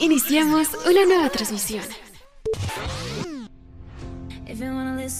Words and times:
Iniciamos 0.00 0.68
una 0.86 1.04
nueva 1.04 1.28
transmisión. 1.28 1.84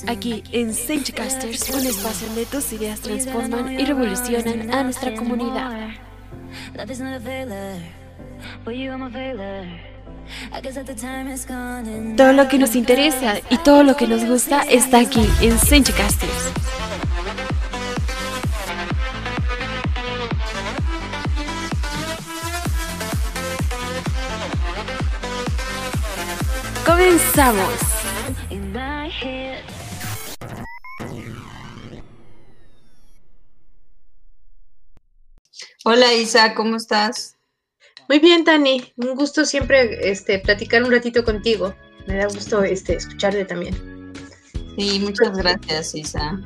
Aquí 0.06 0.42
en 0.52 0.72
Casters, 1.14 1.70
un 1.70 1.86
espacio 1.86 2.26
donde 2.28 2.46
tus 2.46 2.72
ideas 2.72 3.00
transforman 3.00 3.78
y 3.78 3.84
revolucionan 3.84 4.72
a 4.72 4.82
nuestra 4.84 5.14
comunidad. 5.14 5.90
Todo 12.16 12.32
lo 12.32 12.48
que 12.48 12.58
nos 12.58 12.74
interesa 12.74 13.34
y 13.50 13.58
todo 13.58 13.82
lo 13.82 13.96
que 13.96 14.06
nos 14.06 14.24
gusta 14.24 14.62
está 14.62 15.00
aquí 15.00 15.28
en 15.42 15.58
Casters. 15.58 16.89
Comenzamos. 27.40 27.80
Hola 35.86 36.12
Isa, 36.12 36.54
¿cómo 36.54 36.76
estás? 36.76 37.38
Muy 38.10 38.18
bien, 38.18 38.44
Tani. 38.44 38.92
Un 38.96 39.14
gusto 39.14 39.46
siempre 39.46 40.10
este, 40.10 40.38
platicar 40.40 40.82
un 40.82 40.92
ratito 40.92 41.24
contigo. 41.24 41.74
Me 42.06 42.18
da 42.18 42.26
gusto 42.26 42.62
este, 42.62 42.96
escucharte 42.96 43.46
también. 43.46 44.12
Sí, 44.76 45.00
muchas 45.00 45.34
gracias, 45.38 45.94
Isa. 45.94 46.38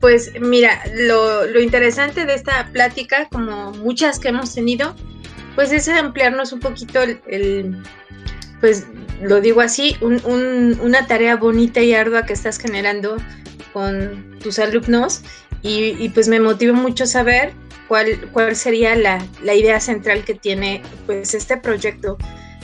Pues 0.00 0.32
mira, 0.40 0.82
lo, 0.92 1.46
lo 1.46 1.60
interesante 1.60 2.26
de 2.26 2.34
esta 2.34 2.68
plática, 2.72 3.28
como 3.30 3.70
muchas 3.74 4.18
que 4.18 4.30
hemos 4.30 4.52
tenido, 4.52 4.96
pues 5.54 5.70
es 5.70 5.86
ampliarnos 5.86 6.52
un 6.52 6.58
poquito 6.58 7.00
el 7.00 7.80
pues 8.62 8.86
lo 9.22 9.40
digo 9.40 9.60
así, 9.60 9.96
una 10.00 11.06
tarea 11.06 11.36
bonita 11.36 11.80
y 11.80 11.94
ardua 11.94 12.26
que 12.26 12.32
estás 12.32 12.58
generando 12.58 13.16
con 13.72 14.36
tus 14.42 14.58
alumnos 14.58 15.22
y, 15.62 16.08
pues 16.10 16.28
me 16.28 16.40
motiva 16.40 16.72
mucho 16.72 17.06
saber 17.06 17.52
cuál, 17.86 18.28
cuál 18.32 18.56
sería 18.56 18.96
la, 18.96 19.24
idea 19.54 19.78
central 19.80 20.24
que 20.24 20.34
tiene 20.34 20.82
pues 21.06 21.34
este 21.34 21.56
proyecto. 21.56 22.18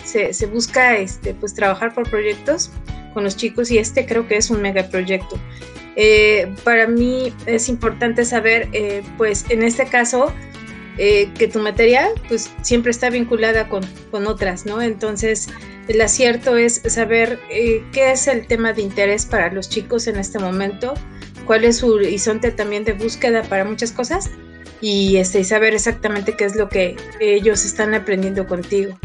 Se, 0.05 0.47
busca 0.47 0.97
este, 0.97 1.35
pues 1.35 1.55
trabajar 1.55 1.95
por 1.95 2.09
proyectos 2.09 2.71
con 3.15 3.25
los 3.25 3.37
chicos 3.37 3.71
y 3.71 3.79
este 3.79 4.07
creo 4.07 4.27
que 4.27 4.37
es 4.37 4.51
un 4.51 4.61
megaproyecto. 4.63 5.39
Eh, 5.97 6.53
para 6.65 6.87
mí 6.87 7.33
es 7.47 7.69
importante 7.69 8.25
saber, 8.25 8.69
eh, 8.73 9.03
pues 9.17 9.45
en 9.49 9.63
este 9.63 9.87
caso, 9.87 10.33
eh, 10.99 11.31
que 11.39 11.49
tu 11.49 11.61
materia 11.61 12.09
pues 12.29 12.51
siempre 12.63 12.91
está 12.91 13.09
vinculada 13.09 13.69
con, 13.69 13.85
con 14.11 14.27
otras, 14.27 14.67
¿no? 14.67 14.83
Entonces, 14.83 15.49
el 15.87 16.01
acierto 16.01 16.57
es 16.57 16.83
saber 16.87 17.39
eh, 17.51 17.85
qué 17.93 18.11
es 18.11 18.27
el 18.27 18.47
tema 18.47 18.73
de 18.73 18.83
interés 18.83 19.25
para 19.25 19.53
los 19.53 19.69
chicos 19.69 20.07
en 20.09 20.17
este 20.17 20.39
momento, 20.39 20.95
cuál 21.47 21.65
es 21.65 21.79
su 21.79 21.93
horizonte 21.93 22.51
también 22.51 22.85
de 22.85 22.93
búsqueda 22.95 23.43
para 23.45 23.65
muchas 23.65 23.93
cosas 23.93 24.31
y 24.81 25.17
este, 25.17 25.45
saber 25.45 25.75
exactamente 25.75 26.35
qué 26.37 26.45
es 26.45 26.57
lo 26.57 26.69
que 26.69 26.97
ellos 27.21 27.65
están 27.65 27.95
aprendiendo 27.95 28.47
contigo. 28.47 28.99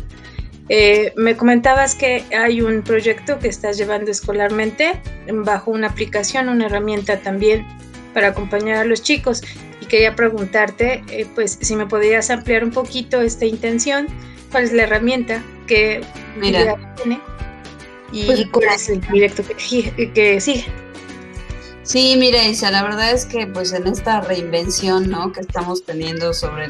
Eh, 0.69 1.13
me 1.15 1.35
comentabas 1.35 1.93
que 1.93 2.23
hay 2.35 2.61
un 2.61 2.81
proyecto 2.83 3.37
que 3.37 3.49
estás 3.49 3.77
llevando 3.77 4.11
escolarmente 4.11 5.01
bajo 5.31 5.71
una 5.71 5.87
aplicación, 5.87 6.49
una 6.49 6.67
herramienta 6.67 7.19
también 7.19 7.67
para 8.13 8.29
acompañar 8.29 8.77
a 8.77 8.85
los 8.85 9.01
chicos 9.01 9.41
y 9.83 9.85
quería 9.85 10.15
preguntarte, 10.15 11.03
eh, 11.09 11.27
pues, 11.35 11.57
si 11.61 11.75
me 11.75 11.85
podrías 11.85 12.29
ampliar 12.29 12.63
un 12.63 12.71
poquito 12.71 13.21
esta 13.21 13.45
intención, 13.45 14.07
cuál 14.51 14.63
es 14.63 14.73
la 14.73 14.83
herramienta 14.83 15.43
que 15.67 16.01
Mira. 16.37 16.75
tiene 16.95 17.19
y 18.13 18.25
pues, 18.25 18.45
cuál 18.51 18.75
es 18.75 18.89
el 18.89 18.99
proyecto 19.01 19.43
que, 19.43 20.11
que 20.13 20.39
sigue. 20.39 20.65
Sí, 21.83 22.15
mira, 22.17 22.47
Isa, 22.47 22.71
la 22.71 22.81
verdad 22.81 23.11
es 23.11 23.25
que 23.25 23.45
pues 23.45 23.73
en 23.73 23.87
esta 23.87 24.21
reinvención 24.21 25.09
¿no? 25.09 25.33
que 25.33 25.41
estamos 25.41 25.83
teniendo 25.83 26.33
sobre 26.33 26.67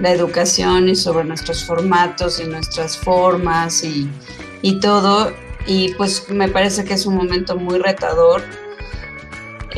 la 0.00 0.12
educación 0.12 0.88
y 0.88 0.94
sobre 0.94 1.24
nuestros 1.24 1.64
formatos 1.64 2.38
y 2.38 2.44
nuestras 2.44 2.96
formas 2.96 3.82
y, 3.82 4.08
y, 4.62 4.78
todo, 4.78 5.32
y 5.66 5.94
pues 5.94 6.30
me 6.30 6.48
parece 6.48 6.84
que 6.84 6.94
es 6.94 7.06
un 7.06 7.16
momento 7.16 7.56
muy 7.56 7.78
retador. 7.78 8.42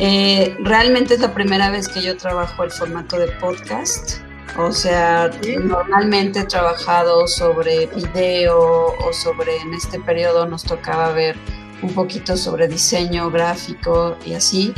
Eh, 0.01 0.55
realmente 0.61 1.15
es 1.15 1.19
la 1.19 1.33
primera 1.33 1.69
vez 1.69 1.89
que 1.89 2.01
yo 2.01 2.15
trabajo 2.15 2.63
el 2.63 2.71
formato 2.71 3.19
de 3.19 3.27
podcast. 3.33 4.19
O 4.57 4.71
sea, 4.71 5.29
normalmente 5.61 6.39
he 6.39 6.45
trabajado 6.45 7.27
sobre 7.27 7.87
video 7.87 8.95
o 8.97 9.13
sobre, 9.13 9.57
en 9.57 9.73
este 9.73 9.99
periodo 9.99 10.45
nos 10.45 10.63
tocaba 10.63 11.11
ver 11.11 11.35
un 11.81 11.93
poquito 11.93 12.37
sobre 12.37 12.67
diseño 12.67 13.29
gráfico 13.29 14.17
y 14.25 14.33
así, 14.33 14.73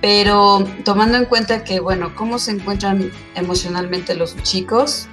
pero 0.00 0.64
tomando 0.84 1.16
en 1.16 1.24
cuenta 1.26 1.64
que, 1.64 1.80
bueno, 1.80 2.14
cómo 2.14 2.38
se 2.38 2.52
encuentran 2.52 3.10
emocionalmente 3.34 4.14
los 4.14 4.36
chicos, 4.42 5.08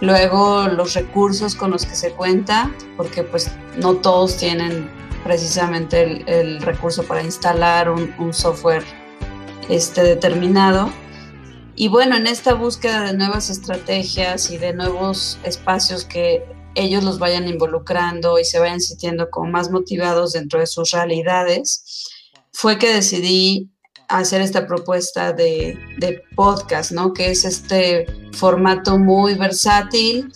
luego 0.00 0.68
los 0.68 0.94
recursos 0.94 1.54
con 1.54 1.70
los 1.70 1.86
que 1.86 1.94
se 1.94 2.10
cuenta, 2.12 2.70
porque 2.96 3.22
pues 3.22 3.50
no 3.76 3.94
todos 3.94 4.36
tienen 4.36 4.90
precisamente 5.24 6.24
el, 6.26 6.60
recurso 6.60 7.04
para 7.04 7.22
instalar 7.22 7.90
un, 7.90 8.32
software 8.32 8.84
este, 9.68 10.02
determinado 10.02 10.90
y 11.74 11.88
bueno, 11.88 12.16
en 12.16 12.26
esta 12.26 12.54
búsqueda 12.54 13.02
de 13.02 13.16
nuevas 13.16 13.48
estrategias 13.48 14.50
y 14.50 14.58
de 14.58 14.74
nuevos 14.74 15.38
espacios 15.42 16.04
que 16.04 16.44
ellos 16.74 17.02
los 17.02 17.18
vayan 17.18 17.48
involucrando 17.48 18.38
y 18.38 18.44
se 18.44 18.58
vayan 18.58 18.80
sintiendo 18.80 19.30
como 19.30 19.50
más 19.50 19.70
motivados 19.70 20.32
dentro 20.32 20.60
de 20.60 20.66
sus 20.66 20.90
realidades, 20.90 22.10
fue 22.52 22.78
que 22.78 22.92
decidí 22.92 23.70
hacer 24.08 24.42
esta 24.42 24.66
propuesta 24.66 25.32
de, 25.32 25.78
podcast, 26.36 26.92
¿no? 26.92 27.14
Que 27.14 27.30
es 27.30 27.44
este 27.46 28.06
formato 28.32 28.98
muy 28.98 29.34
versátil, 29.34 30.30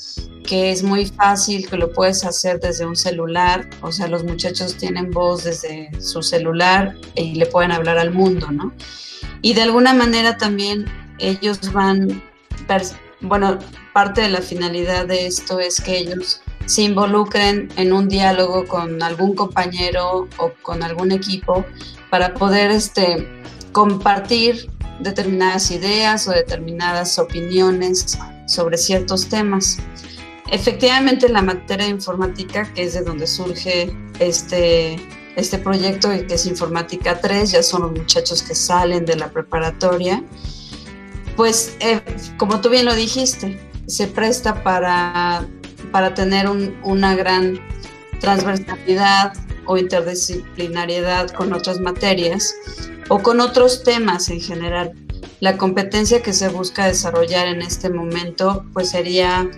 que 0.47 0.71
es 0.71 0.83
muy 0.83 1.07
fácil, 1.07 1.69
que 1.69 1.77
lo 1.77 1.93
puedes 1.93 2.25
hacer 2.25 2.61
desde 2.61 2.87
un 2.87 2.97
celular, 2.97 3.69
o 3.83 3.93
sea, 3.93 4.09
los 4.09 4.25
muchachos 4.25 4.77
tienen 4.77 5.11
voz 5.11 5.45
desde 5.45 5.91
su 6.01 6.23
celular 6.23 6.95
y 7.15 7.35
le 7.35 7.47
pueden 7.47 7.73
hablar 7.73 7.99
al 7.99 8.13
mundo, 8.13 8.51
¿no? 8.51 8.73
Y 9.43 9.55
de 9.55 9.63
alguna 9.63 9.93
manera 9.93 10.37
también 10.37 10.87
ellos 11.19 11.73
van, 11.73 12.23
bueno, 13.21 13.59
parte 13.93 14.23
de 14.23 14.29
la 14.29 14.41
finalidad 14.41 15.07
de 15.07 15.27
esto 15.27 15.61
es 15.61 15.81
que 15.81 15.99
ellos 15.99 16.41
se 16.67 16.83
involucren 16.83 17.69
en 17.77 17.93
un 17.93 18.09
diálogo 18.09 18.67
con 18.67 19.03
algún 19.03 19.35
compañero 19.35 20.29
o 20.37 20.53
con 20.63 20.83
algún 20.83 21.13
equipo 21.13 21.65
para 22.11 22.35
poder 22.35 22.71
este, 22.71 23.29
compartir 23.73 24.69
determinadas 25.01 25.71
ideas 25.71 26.27
o 26.29 26.33
determinadas 26.33 27.19
opiniones 27.19 28.19
sobre 28.47 28.79
ciertos 28.79 29.29
temas. 29.29 29.79
Efectivamente, 30.51 31.29
la 31.29 31.43
materia 31.43 31.89
informática, 31.89 32.73
que 32.73 32.85
es 32.85 32.95
de 32.95 33.03
donde 33.03 33.27
surge 33.27 33.95
este, 34.21 34.97
este 35.37 35.59
proyecto, 35.59 36.11
que 36.11 36.35
es 36.35 36.47
Informática 36.47 37.21
3, 37.21 37.51
ya 37.51 37.63
son 37.63 37.83
los 37.83 37.93
muchachos 37.93 38.43
que 38.43 38.55
salen 38.55 39.05
de 39.05 39.17
la 39.17 39.31
preparatoria 39.31 40.23
pues 41.37 41.77
eh, 41.81 42.01
como 42.39 42.61
tú 42.61 42.71
bien 42.71 42.87
lo 42.87 42.95
dijiste, 42.95 43.61
se 43.87 44.07
presta 44.09 44.63
para, 44.63 45.47
para 45.93 46.15
tener 46.15 46.49
una 46.49 47.15
gran 47.15 47.61
transversalidad 48.21 49.35
o 49.67 49.77
interdisciplinariedad 49.77 51.31
con 51.31 51.53
otras 51.53 51.79
materias 51.79 52.55
o 53.09 53.19
con 53.23 53.41
otros 53.41 53.85
temas 53.85 54.31
en 54.31 54.41
general. 54.41 54.93
La 55.41 55.59
competencia 55.59 56.23
que 56.23 56.33
se 56.33 56.49
busca 56.49 56.87
desarrollar 56.87 57.47
en 57.47 57.61
este 57.61 57.91
momento 57.91 58.65
pues 58.73 58.89
sería 58.91 59.49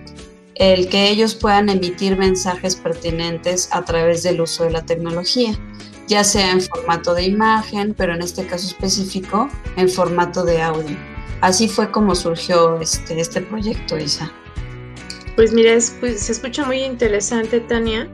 el 0.59 0.89
que 0.89 1.09
ellos 1.09 1.35
puedan 1.35 1.69
emitir 1.69 2.17
mensajes 2.17 2.77
pertinentes 2.77 3.69
a 3.73 3.85
través 3.85 4.23
del 4.23 4.41
uso 4.41 4.65
de 4.65 4.71
la 4.71 4.85
tecnología, 4.85 5.53
ya 6.07 6.25
sea 6.25 6.51
en 6.51 6.61
formato 6.61 7.15
de 7.15 7.25
imagen, 7.25 7.95
pero 7.97 8.15
en 8.15 8.23
este 8.23 8.47
caso 8.47 8.67
específico 8.67 9.49
en 9.77 9.89
formato 9.89 10.45
de 10.45 10.61
audio. 10.61 10.97
Así 11.41 11.69
fue 11.69 11.91
como 11.91 12.15
surgió 12.15 12.81
este, 12.81 13.21
este 13.21 13.41
proyecto, 13.41 13.97
Isa. 13.97 14.31
Pues 15.37 15.53
mira, 15.53 15.79
pues, 16.01 16.21
se 16.21 16.33
escucha 16.33 16.65
muy 16.65 16.83
interesante, 16.83 17.61
Tania, 17.61 18.09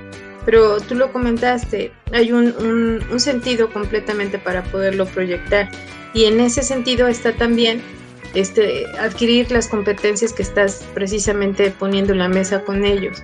pero 0.44 0.78
tú 0.80 0.94
lo 0.94 1.10
comentaste, 1.10 1.90
hay 2.12 2.32
un, 2.32 3.02
sentido 3.16 3.72
completamente 3.72 4.38
para 4.38 4.62
poderlo 4.64 5.06
proyectar 5.06 5.70
y 6.12 6.26
en 6.26 6.40
ese 6.40 6.62
sentido 6.62 7.08
está 7.08 7.32
también 7.34 7.80
este, 8.34 8.86
adquirir 8.98 9.50
las 9.50 9.68
competencias 9.68 10.32
que 10.32 10.42
estás 10.42 10.84
precisamente 10.94 11.70
poniendo 11.70 12.12
en 12.12 12.18
la 12.18 12.28
mesa 12.28 12.62
con 12.64 12.84
ellos. 12.84 13.22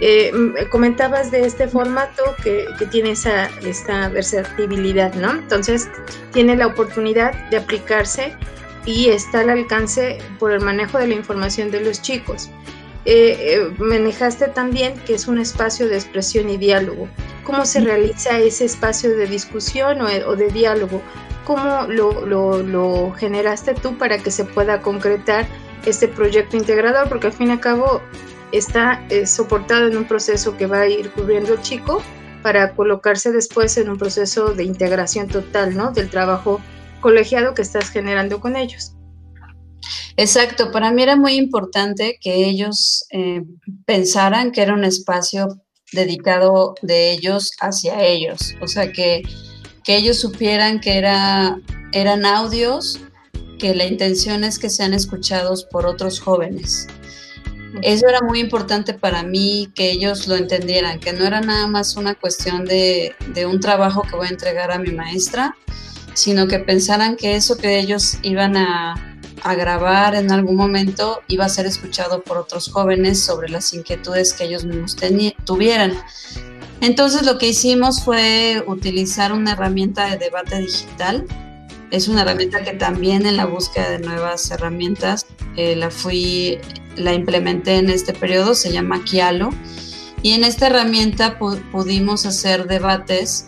Eh, 0.00 0.32
comentabas 0.70 1.30
de 1.30 1.44
este 1.44 1.66
formato 1.66 2.22
que, 2.44 2.66
que, 2.78 2.86
tiene 2.86 3.12
esa, 3.12 3.46
esta 3.62 4.08
versatilidad, 4.08 5.14
¿no? 5.14 5.32
Entonces, 5.32 5.88
tiene 6.32 6.54
la 6.56 6.68
oportunidad 6.68 7.34
de 7.50 7.56
aplicarse 7.56 8.32
y 8.86 9.08
está 9.08 9.40
al 9.40 9.50
alcance 9.50 10.18
por 10.38 10.52
el 10.52 10.60
manejo 10.60 10.98
de 10.98 11.08
la 11.08 11.14
información 11.14 11.70
de 11.70 11.80
los 11.80 12.00
chicos. 12.00 12.48
eh, 13.04 13.70
manejaste 13.78 14.48
también 14.48 14.94
que 15.06 15.14
es 15.14 15.28
un 15.28 15.38
espacio 15.38 15.88
de 15.88 15.96
expresión 15.96 16.48
y 16.48 16.58
diálogo. 16.58 17.08
¿Cómo 17.48 17.64
se 17.64 17.80
realiza 17.80 18.38
ese 18.38 18.66
espacio 18.66 19.16
de 19.16 19.26
discusión 19.26 20.02
o, 20.02 20.36
de 20.36 20.48
diálogo? 20.48 21.00
¿Cómo 21.48 21.86
lo, 21.88 22.26
lo, 22.62 23.12
generaste 23.12 23.72
tú 23.72 23.96
para 23.96 24.18
que 24.18 24.30
se 24.30 24.44
pueda 24.44 24.82
concretar 24.82 25.48
este 25.86 26.06
proyecto 26.06 26.58
integrador? 26.58 27.08
Porque 27.08 27.28
al 27.28 27.32
fin 27.32 27.48
y 27.48 27.52
al 27.52 27.60
cabo 27.60 28.02
está 28.52 29.02
eh, 29.08 29.26
soportado 29.26 29.86
en 29.86 29.96
un 29.96 30.04
proceso 30.04 30.58
que 30.58 30.66
va 30.66 30.80
a 30.80 30.88
ir 30.88 31.10
cubriendo 31.10 31.54
el 31.54 31.62
chico 31.62 32.02
para 32.42 32.74
colocarse 32.74 33.32
después 33.32 33.78
en 33.78 33.88
un 33.88 33.96
proceso 33.96 34.52
de 34.52 34.64
integración 34.64 35.26
total, 35.26 35.74
¿no? 35.74 35.90
Del 35.90 36.10
trabajo 36.10 36.60
colegiado 37.00 37.54
que 37.54 37.62
estás 37.62 37.88
generando 37.88 38.40
con 38.40 38.54
ellos. 38.54 38.92
Exacto, 40.18 40.70
para 40.70 40.92
mí 40.92 41.02
era 41.02 41.16
muy 41.16 41.36
importante 41.36 42.18
que 42.20 42.44
ellos 42.44 43.06
eh, 43.10 43.42
pensaran 43.86 44.52
que 44.52 44.60
era 44.60 44.74
un 44.74 44.84
espacio 44.84 45.48
dedicado 45.92 46.74
de 46.82 47.10
ellos 47.12 47.52
hacia 47.58 48.04
ellos, 48.04 48.54
o 48.60 48.68
sea, 48.68 48.92
que, 48.92 49.22
que 49.84 49.96
ellos 49.96 50.20
supieran 50.20 50.80
que 50.80 50.98
era, 50.98 51.58
eran 51.92 52.26
audios, 52.26 53.00
que 53.58 53.74
la 53.74 53.86
intención 53.86 54.44
es 54.44 54.58
que 54.58 54.70
sean 54.70 54.94
escuchados 54.94 55.64
por 55.64 55.86
otros 55.86 56.20
jóvenes. 56.20 56.86
Eso 57.82 58.08
era 58.08 58.20
muy 58.22 58.40
importante 58.40 58.94
para 58.94 59.22
mí, 59.22 59.70
que 59.74 59.90
ellos 59.90 60.26
lo 60.26 60.36
entendieran, 60.36 61.00
que 61.00 61.12
no 61.12 61.26
era 61.26 61.40
nada 61.40 61.66
más 61.66 61.96
una 61.96 62.14
cuestión 62.14 62.64
de, 62.64 63.14
de 63.34 63.46
un 63.46 63.60
trabajo 63.60 64.02
que 64.02 64.16
voy 64.16 64.26
a 64.26 64.30
entregar 64.30 64.70
a 64.70 64.78
mi 64.78 64.90
maestra, 64.90 65.56
sino 66.14 66.48
que 66.48 66.58
pensaran 66.58 67.16
que 67.16 67.36
eso 67.36 67.56
que 67.56 67.78
ellos 67.78 68.18
iban 68.22 68.56
a, 68.56 69.18
a 69.42 69.54
grabar 69.54 70.14
en 70.14 70.32
algún 70.32 70.56
momento 70.56 71.22
iba 71.28 71.44
a 71.44 71.48
ser 71.48 71.66
escuchado 71.66 72.22
por 72.22 72.38
otros 72.38 72.70
jóvenes 72.70 73.22
sobre 73.22 73.48
las 73.48 73.72
inquietudes 73.72 74.32
que 74.32 74.44
ellos 74.44 74.64
mismos 74.64 74.96
tuvieran. 75.44 75.98
Entonces 76.80 77.24
lo 77.26 77.38
que 77.38 77.48
hicimos 77.48 78.02
fue 78.04 78.62
utilizar 78.66 79.32
una 79.32 79.52
herramienta 79.52 80.06
de 80.10 80.16
debate 80.16 80.60
digital. 80.60 81.26
Es 81.90 82.08
una 82.08 82.22
herramienta 82.22 82.62
que 82.62 82.72
también 82.72 83.26
en 83.26 83.36
la 83.36 83.46
búsqueda 83.46 83.90
de 83.90 83.98
nuevas 84.00 84.50
herramientas 84.50 85.26
eh, 85.56 85.74
la 85.74 85.90
fui, 85.90 86.58
la 86.96 87.14
implementé 87.14 87.76
en 87.76 87.90
este 87.90 88.12
periodo, 88.12 88.54
se 88.54 88.72
llama 88.72 89.02
Kialo. 89.04 89.50
Y 90.22 90.32
en 90.32 90.44
esta 90.44 90.66
herramienta 90.66 91.38
pudimos 91.38 92.26
hacer 92.26 92.66
debates 92.66 93.46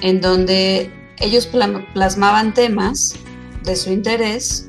en 0.00 0.20
donde 0.20 0.90
ellos 1.18 1.48
plasmaban 1.94 2.54
temas 2.54 3.14
de 3.64 3.76
su 3.76 3.90
interés 3.92 4.68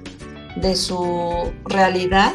de 0.55 0.75
su 0.75 1.51
realidad, 1.65 2.33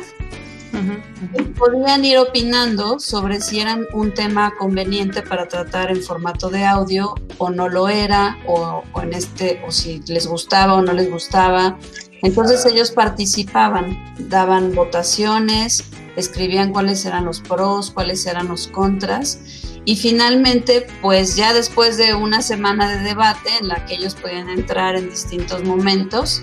podían 1.59 2.05
ir 2.05 2.19
opinando 2.19 2.99
sobre 3.01 3.41
si 3.41 3.61
eran 3.61 3.87
un 3.93 4.13
tema 4.15 4.53
conveniente 4.59 5.23
para 5.23 5.49
tratar 5.49 5.91
en 5.91 6.03
formato 6.03 6.51
de 6.51 6.65
audio 6.65 7.15
o 7.39 7.51
no 7.51 7.69
lo 7.69 7.89
era, 7.89 8.39
o, 8.47 8.83
en 9.03 9.13
este, 9.13 9.63
o 9.67 9.71
si 9.71 10.01
les 10.07 10.27
gustaba 10.27 10.75
o 10.75 10.83
no 10.83 10.93
les 10.93 11.11
gustaba. 11.11 11.79
Entonces 12.23 12.65
ellos 12.67 12.91
participaban, 12.91 13.97
daban 14.29 14.75
votaciones, 14.75 15.85
escribían 16.17 16.73
cuáles 16.73 17.05
eran 17.05 17.25
los 17.25 17.41
pros, 17.41 17.91
cuáles 17.91 18.27
eran 18.27 18.49
los 18.49 18.69
contras. 18.69 19.41
Y 19.85 19.97
finalmente, 19.97 20.87
pues 21.01 21.37
ya 21.37 21.55
después 21.55 21.97
de 21.97 22.15
una 22.15 22.43
semana 22.43 22.91
de 22.91 23.05
debate 23.05 23.51
en 23.61 23.69
la 23.69 23.87
que 23.87 23.95
ellos 23.95 24.15
podían 24.15 24.49
entrar 24.49 24.97
en 24.97 25.09
distintos 25.09 25.63
momentos, 25.65 26.43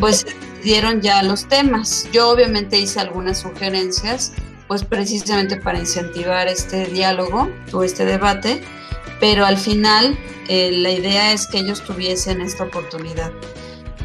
pues 0.00 0.26
dieron 0.64 1.00
ya 1.00 1.22
los 1.22 1.46
temas. 1.46 2.08
Yo 2.10 2.30
obviamente 2.30 2.78
hice 2.78 2.98
algunas 2.98 3.38
sugerencias, 3.38 4.32
pues 4.66 4.82
precisamente 4.82 5.56
para 5.56 5.78
incentivar 5.78 6.48
este 6.48 6.86
diálogo 6.86 7.50
o 7.72 7.84
este 7.84 8.04
debate, 8.04 8.62
pero 9.20 9.44
al 9.46 9.58
final 9.58 10.18
eh, 10.48 10.72
la 10.72 10.90
idea 10.90 11.32
es 11.32 11.46
que 11.46 11.58
ellos 11.58 11.84
tuviesen 11.84 12.40
esta 12.40 12.64
oportunidad. 12.64 13.30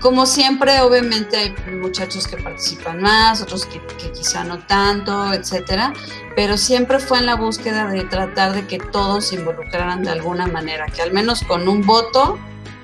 Como 0.02 0.26
siempre, 0.26 0.80
obviamente 0.80 1.36
hay 1.36 1.54
muchachos 1.74 2.26
que 2.26 2.38
participan 2.38 3.02
más, 3.02 3.42
otros 3.42 3.66
que, 3.66 3.82
que, 3.98 4.12
quizá 4.14 4.46
no 4.46 4.60
tanto, 4.60 5.34
etcétera, 5.34 5.94
pero 6.38 6.56
siempre 6.56 7.00
fue 7.00 7.20
en 7.20 7.26
la 7.26 7.36
búsqueda 7.36 7.88
de 7.88 8.06
tratar 8.06 8.54
de 8.54 8.66
que 8.66 8.78
todos 8.78 9.26
se 9.26 9.36
involucraran 9.36 10.04
de 10.04 10.12
alguna 10.12 10.48
manera, 10.48 10.86
que 10.86 11.02
al 11.02 11.12
menos 11.12 11.44
con 11.44 11.68
un 11.68 11.86
voto 11.86 12.40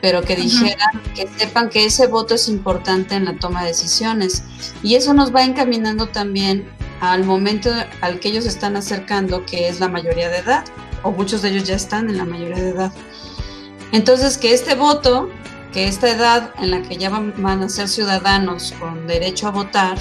pero 0.06 0.22
que 0.22 0.36
dijeran, 0.36 1.02
que 1.16 1.28
sepan 1.36 1.68
que 1.68 1.86
ese 1.86 2.06
voto 2.06 2.36
es 2.36 2.48
importante 2.48 3.16
en 3.16 3.26
la 3.26 3.40
toma 3.40 3.62
de 3.62 3.70
decisiones. 3.70 4.44
Y 4.84 4.94
eso 4.94 5.16
nos 5.16 5.34
va 5.34 5.44
encaminando 5.44 6.06
también 6.06 6.70
al 7.02 7.24
momento 7.24 7.72
al 8.02 8.20
que 8.20 8.30
ellos 8.30 8.46
están 8.46 8.76
acercando, 8.76 9.48
que 9.48 9.68
es 9.68 9.80
la 9.80 9.88
mayoría 9.88 10.30
de 10.30 10.38
edad, 10.38 10.64
o 11.02 11.10
muchos 11.10 11.42
de 11.42 11.50
ellos 11.50 11.64
ya 11.64 11.74
están 11.74 12.08
en 12.08 12.20
la 12.20 12.26
mayoría 12.26 12.64
de 12.64 12.70
edad. 12.70 12.92
Entonces, 13.94 14.38
que 14.38 14.54
este 14.54 14.76
voto, 14.76 15.28
que 15.74 15.88
esta 15.88 16.08
edad 16.12 16.52
en 16.60 16.70
la 16.70 16.84
que 16.84 16.98
ya 16.98 17.10
van 17.10 17.64
a 17.64 17.68
ser 17.68 17.88
ciudadanos 17.88 18.76
con 18.80 19.08
derecho 19.08 19.48
a 19.48 19.52
votar, 19.52 19.98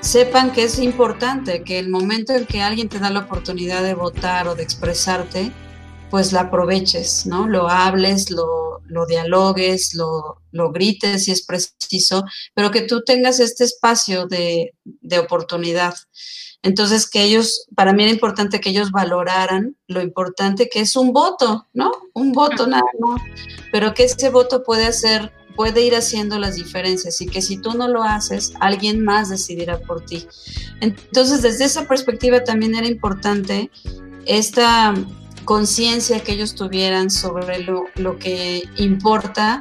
sepan 0.00 0.50
que 0.50 0.64
es 0.64 0.80
importante, 0.80 1.62
que 1.62 1.78
el 1.78 1.88
momento 1.88 2.32
en 2.32 2.46
que 2.46 2.62
alguien 2.62 2.88
te 2.88 2.98
da 2.98 3.10
la 3.10 3.20
oportunidad 3.20 3.84
de 3.84 3.94
votar 3.94 4.48
o 4.48 4.56
de 4.56 4.64
expresarte, 4.64 5.52
pues 6.10 6.32
la 6.32 6.42
aproveches, 6.42 7.26
¿no? 7.26 7.46
Lo 7.48 7.68
hables, 7.68 8.30
lo, 8.30 8.82
lo 8.86 9.06
dialogues, 9.06 9.94
lo, 9.94 10.42
lo, 10.50 10.72
grites 10.72 11.24
si 11.24 11.30
es 11.30 11.46
preciso, 11.46 12.24
pero 12.54 12.70
que 12.70 12.82
tú 12.82 13.02
tengas 13.02 13.40
este 13.40 13.64
espacio 13.64 14.26
de, 14.26 14.74
de, 14.84 15.18
oportunidad. 15.18 15.94
Entonces, 16.62 17.08
que 17.08 17.22
ellos, 17.22 17.66
para 17.74 17.92
mí 17.92 18.02
era 18.02 18.12
importante 18.12 18.60
que 18.60 18.70
ellos 18.70 18.90
valoraran 18.90 19.76
lo 19.86 20.02
importante 20.02 20.68
que 20.68 20.80
es 20.80 20.96
un 20.96 21.12
voto, 21.12 21.68
¿no? 21.72 21.92
Un 22.12 22.32
voto 22.32 22.66
nada 22.66 22.82
más, 22.98 23.22
pero 23.72 23.94
que 23.94 24.04
ese 24.04 24.28
voto 24.28 24.62
puede 24.62 24.86
hacer, 24.86 25.32
puede 25.56 25.82
ir 25.82 25.94
haciendo 25.94 26.38
las 26.38 26.56
diferencias 26.56 27.20
y 27.20 27.26
que 27.26 27.40
si 27.40 27.56
tú 27.56 27.72
no 27.74 27.88
lo 27.88 28.02
haces, 28.02 28.52
alguien 28.60 29.04
más 29.04 29.30
decidirá 29.30 29.78
por 29.78 30.04
ti. 30.04 30.26
Entonces, 30.80 31.40
desde 31.40 31.64
esa 31.64 31.86
perspectiva 31.86 32.44
también 32.44 32.74
era 32.74 32.86
importante 32.86 33.70
esta 34.26 34.94
conciencia 35.50 36.20
que 36.20 36.30
ellos 36.30 36.54
tuvieran 36.54 37.10
sobre 37.10 37.64
lo, 37.64 37.86
lo, 37.96 38.20
que 38.20 38.68
importa, 38.76 39.60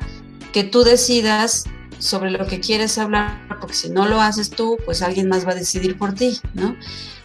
que 0.53 0.63
tú 0.63 0.83
decidas 0.83 1.63
sobre 1.97 2.29
lo 2.29 2.45
que 2.45 2.59
quieres 2.59 2.99
hablar, 2.99 3.41
porque 3.59 3.73
si 3.73 3.89
no 3.89 4.07
lo 4.07 4.21
haces 4.21 4.51
tú, 4.51 4.77
pues 4.85 5.01
alguien 5.01 5.27
más 5.29 5.47
va 5.47 5.53
a 5.53 5.55
decidir 5.55 5.97
por 5.97 6.13
ti, 6.13 6.39
¿no? 6.53 6.75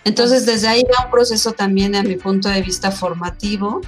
Entonces, 0.05 0.47
desde 0.47 0.69
ahí 0.69 0.83
va 0.85 1.05
un 1.05 1.11
proceso 1.11 1.53
también, 1.53 1.95
a 1.95 2.03
mi 2.03 2.17
punto 2.17 2.49
de 2.49 2.63
vista, 2.63 2.91
formativo, 2.91 3.83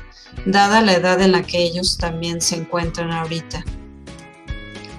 dada 0.45 0.83
la 0.83 0.93
edad 0.93 1.23
en 1.23 1.33
la 1.33 1.43
que 1.43 1.57
ellos 1.57 1.97
también 1.97 2.43
se 2.43 2.57
encuentran 2.57 3.13
ahorita. 3.13 3.65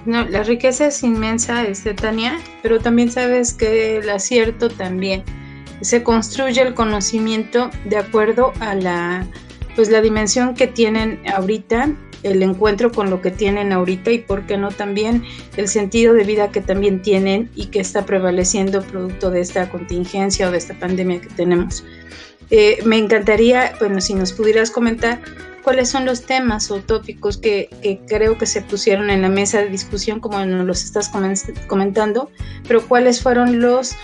No, 0.06 0.28
la 0.28 0.42
riqueza 0.42 0.88
es 0.88 1.04
inmensa, 1.04 1.62
este, 1.62 1.94
Tania, 1.94 2.40
pero 2.64 2.80
también 2.80 3.12
sabes 3.12 3.54
que 3.54 3.98
el 3.98 4.10
acierto 4.10 4.70
también 4.70 5.22
se 5.82 6.02
construye 6.02 6.62
el 6.62 6.74
conocimiento 6.74 7.70
de 7.84 7.98
acuerdo 7.98 8.52
a 8.58 8.74
la 8.74 9.24
pues 9.78 9.90
la 9.90 10.00
dimensión 10.00 10.56
que 10.56 10.66
tienen 10.66 11.20
ahorita, 11.32 11.94
el 12.24 12.42
encuentro 12.42 12.90
con 12.90 13.10
lo 13.10 13.22
que 13.22 13.30
tienen 13.30 13.72
ahorita 13.72 14.10
y 14.10 14.18
por 14.18 14.44
qué 14.44 14.56
no 14.56 14.72
también 14.72 15.22
el 15.56 15.68
sentido 15.68 16.14
de 16.14 16.24
vida 16.24 16.50
que 16.50 16.60
también 16.60 17.00
tienen 17.00 17.48
y 17.54 17.66
que 17.66 17.78
está 17.78 18.04
prevaleciendo 18.04 18.82
producto 18.82 19.30
de 19.30 19.40
esta 19.40 19.70
contingencia 19.70 20.48
o 20.48 20.50
de 20.50 20.58
esta 20.58 20.74
pandemia 20.74 21.20
que 21.20 21.28
tenemos. 21.28 21.84
Eh, 22.50 22.80
me 22.84 22.98
encantaría, 22.98 23.72
bueno, 23.78 24.00
si 24.00 24.14
nos 24.14 24.32
pudieras 24.32 24.72
comentar 24.72 25.20
cuáles 25.62 25.88
son 25.88 26.04
los 26.04 26.22
temas 26.22 26.70
o 26.70 26.80
tópicos 26.80 27.36
que, 27.38 28.00
creo 28.08 28.38
que 28.38 28.46
se 28.46 28.62
pusieron 28.62 29.10
en 29.10 29.22
la 29.22 29.28
mesa 29.28 29.58
de 29.58 29.68
discusión, 29.68 30.20
como 30.20 30.44
nos 30.44 30.66
los 30.66 30.84
estás 30.84 31.10
comentando, 31.66 32.30
pero 32.66 32.86
cuáles 32.86 33.22
fueron 33.22 33.60
los, 33.60 33.94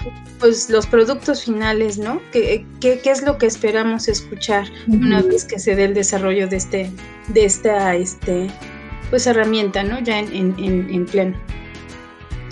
pues, 0.41 0.71
los 0.71 0.87
productos 0.87 1.45
finales, 1.45 1.99
¿no? 1.99 2.21
¿Qué, 2.33 2.67
qué, 2.81 3.01
es 3.05 3.23
lo 3.23 3.39
que 3.39 3.47
esperamos 3.47 4.09
escuchar 4.09 4.67
una 4.89 5.23
vez 5.23 5.45
que 5.45 5.59
se 5.59 5.75
dé 5.75 5.85
el 5.85 5.95
desarrollo 5.95 6.49
de, 6.49 6.57
este, 6.57 6.91
de 7.29 7.45
esta 7.45 7.95
este, 7.95 8.49
pues, 9.11 9.27
herramienta, 9.27 9.83
¿no? 9.83 10.01
Ya 10.01 10.19
en, 10.19 10.55
en, 10.59 10.89
en 10.91 11.07
pleno. 11.07 11.37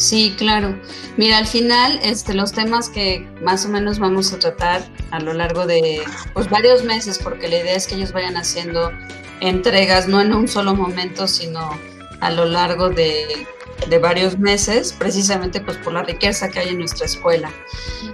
Sí, 0.02 0.35
claro. 0.37 0.76
Mira, 1.16 1.38
al 1.38 1.47
final, 1.47 2.00
este, 2.02 2.35
los 2.35 2.50
temas 2.50 2.88
que 2.88 3.25
más 3.40 3.64
o 3.66 3.68
menos 3.68 4.00
vamos 4.00 4.32
a 4.32 4.38
tratar 4.40 4.82
a 5.12 5.21
lo 5.21 5.32
largo 5.32 5.64
de 5.64 6.02
pues, 6.35 6.50
varios 6.50 6.82
meses, 6.82 7.21
porque 7.23 7.47
la 7.47 7.61
idea 7.61 7.76
es 7.76 7.87
que 7.87 7.94
ellos 7.94 8.11
vayan 8.11 8.37
haciendo 8.37 8.90
entregas, 9.38 10.09
no 10.09 10.21
en 10.21 10.35
un 10.35 10.49
solo 10.49 10.75
momento, 10.75 11.28
sino 11.28 11.78
a 12.18 12.32
lo 12.32 12.47
largo 12.47 12.90
de, 12.90 13.47
de 13.88 13.99
varios 14.00 14.40
meses, 14.40 14.92
precisamente 14.92 15.61
pues 15.61 15.76
por 15.76 15.92
la 15.92 16.02
riqueza 16.02 16.49
que 16.49 16.59
hay 16.59 16.71
en 16.71 16.80
nuestra 16.80 17.06
escuela. 17.06 17.52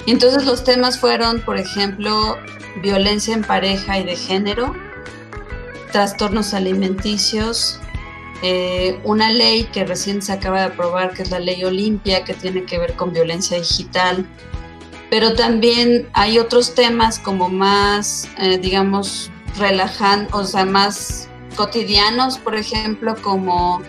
Y 0.05 0.11
entonces 0.11 0.45
los 0.45 0.65
temas 0.65 1.01
fueron, 1.01 1.41
por 1.41 1.57
ejemplo, 1.57 2.37
violencia 2.83 3.33
en 3.33 3.45
pareja 3.45 3.99
y 3.99 4.05
de 4.05 4.15
género, 4.15 4.77
trastornos 5.91 6.53
alimenticios, 6.53 7.81
eh, 8.43 9.01
una 9.05 9.31
ley 9.31 9.65
que 9.65 9.85
recién 9.85 10.23
se 10.23 10.33
acaba 10.33 10.61
de 10.61 10.67
aprobar, 10.67 11.13
que 11.13 11.23
es 11.23 11.31
la 11.31 11.41
ley 11.41 11.65
Olimpia, 11.65 12.25
que 12.25 12.35
tiene 12.35 12.65
que 12.65 12.79
ver 12.79 12.95
con 12.95 13.13
violencia 13.13 13.59
digital, 13.59 14.27
pero 15.11 15.35
también 15.35 16.09
hay 16.13 16.39
otros 16.39 16.75
temas 16.75 17.19
como 17.19 17.49
más, 17.49 18.29
eh, 18.39 18.59
digamos, 18.59 19.31
relajan, 19.57 20.29
o 20.33 20.45
sea, 20.45 20.65
más 20.65 21.29
cotidianos, 21.57 22.39
por 22.39 22.55
ejemplo, 22.55 23.17
como 23.21 23.83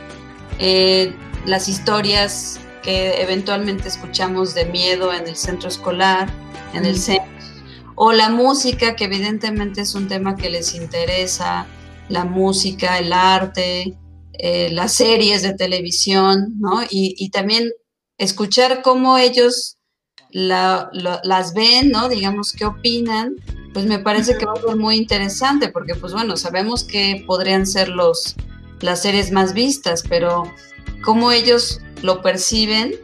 eh, 0.58 1.14
las 1.46 1.68
historias 1.68 2.60
que 2.82 3.22
eventualmente 3.22 3.88
escuchamos 3.88 4.56
de 4.56 4.66
miedo 4.66 5.14
en 5.14 5.28
el 5.28 5.36
centro 5.36 5.70
escolar, 5.70 6.28
en 6.74 6.86
el 6.86 6.98
centro, 6.98 7.30
o 7.96 8.14
la 8.14 8.30
música, 8.30 8.96
que 8.96 9.04
evidentemente 9.04 9.82
es 9.82 9.94
un 9.94 10.08
tema 10.08 10.36
que 10.36 10.50
les 10.50 10.74
interesa, 10.74 11.68
la 12.08 12.26
música, 12.26 12.98
el 12.98 13.14
arte, 13.14 13.96
eh, 14.42 14.70
las 14.72 14.94
series 14.94 15.42
de 15.42 15.54
televisión, 15.54 16.56
¿no? 16.60 16.82
Y, 16.90 17.30
también 17.32 17.74
escuchar 18.18 18.82
cómo 18.82 19.18
ellos 19.18 19.78
las 20.32 21.54
ven, 21.54 21.92
¿no? 21.92 22.08
Digamos, 22.08 22.54
qué 22.54 22.64
opinan, 22.64 23.36
pues 23.74 23.86
me 23.86 24.00
parece 24.00 24.38
que 24.38 24.46
va 24.46 24.54
a 24.54 24.62
ser 24.62 24.78
muy 24.78 24.96
interesante, 24.96 25.68
porque 25.68 25.94
pues 25.94 26.14
bueno, 26.14 26.38
sabemos 26.38 26.86
que 26.86 27.22
podrían 27.28 27.68
ser 27.68 27.90
los, 27.90 28.38
las 28.80 29.02
series 29.02 29.34
más 29.34 29.54
vistas, 29.54 30.04
pero 30.08 30.50
cómo 31.04 31.34
ellos 31.34 31.82
lo 32.02 32.22
perciben, 32.22 32.96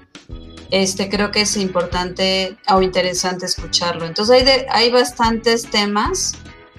este, 0.71 1.09
creo 1.09 1.31
que 1.31 1.41
es 1.41 1.57
importante 1.57 2.55
o 2.69 2.81
interesante 2.81 3.45
escucharlo. 3.45 4.05
Entonces 4.05 4.47
hay, 4.47 4.65
hay 4.69 4.89
bastantes 4.89 5.69
temas 5.69 6.31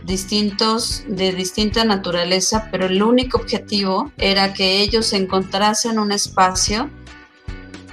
distintos, 0.07 1.03
de 1.09 1.33
distinta 1.33 1.85
naturaleza, 1.85 2.69
pero 2.71 2.87
el 2.87 3.03
único 3.03 3.39
objetivo 3.39 4.13
era 4.17 4.55
que 4.55 4.81
ellos 4.81 5.13
encontrasen 5.13 5.99
un 5.99 6.13
espacio 6.13 6.89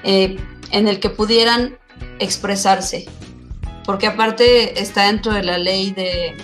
eh, 0.03 0.37
en 0.71 0.87
el 0.87 0.99
que 0.99 1.09
pudieran 1.09 1.77
expresarse, 2.19 3.05
porque 3.85 4.07
aparte 4.07 4.79
está 4.79 5.07
dentro 5.07 5.33
de 5.33 5.43
la 5.43 5.57
ley 5.57 5.91
de, 5.91 6.37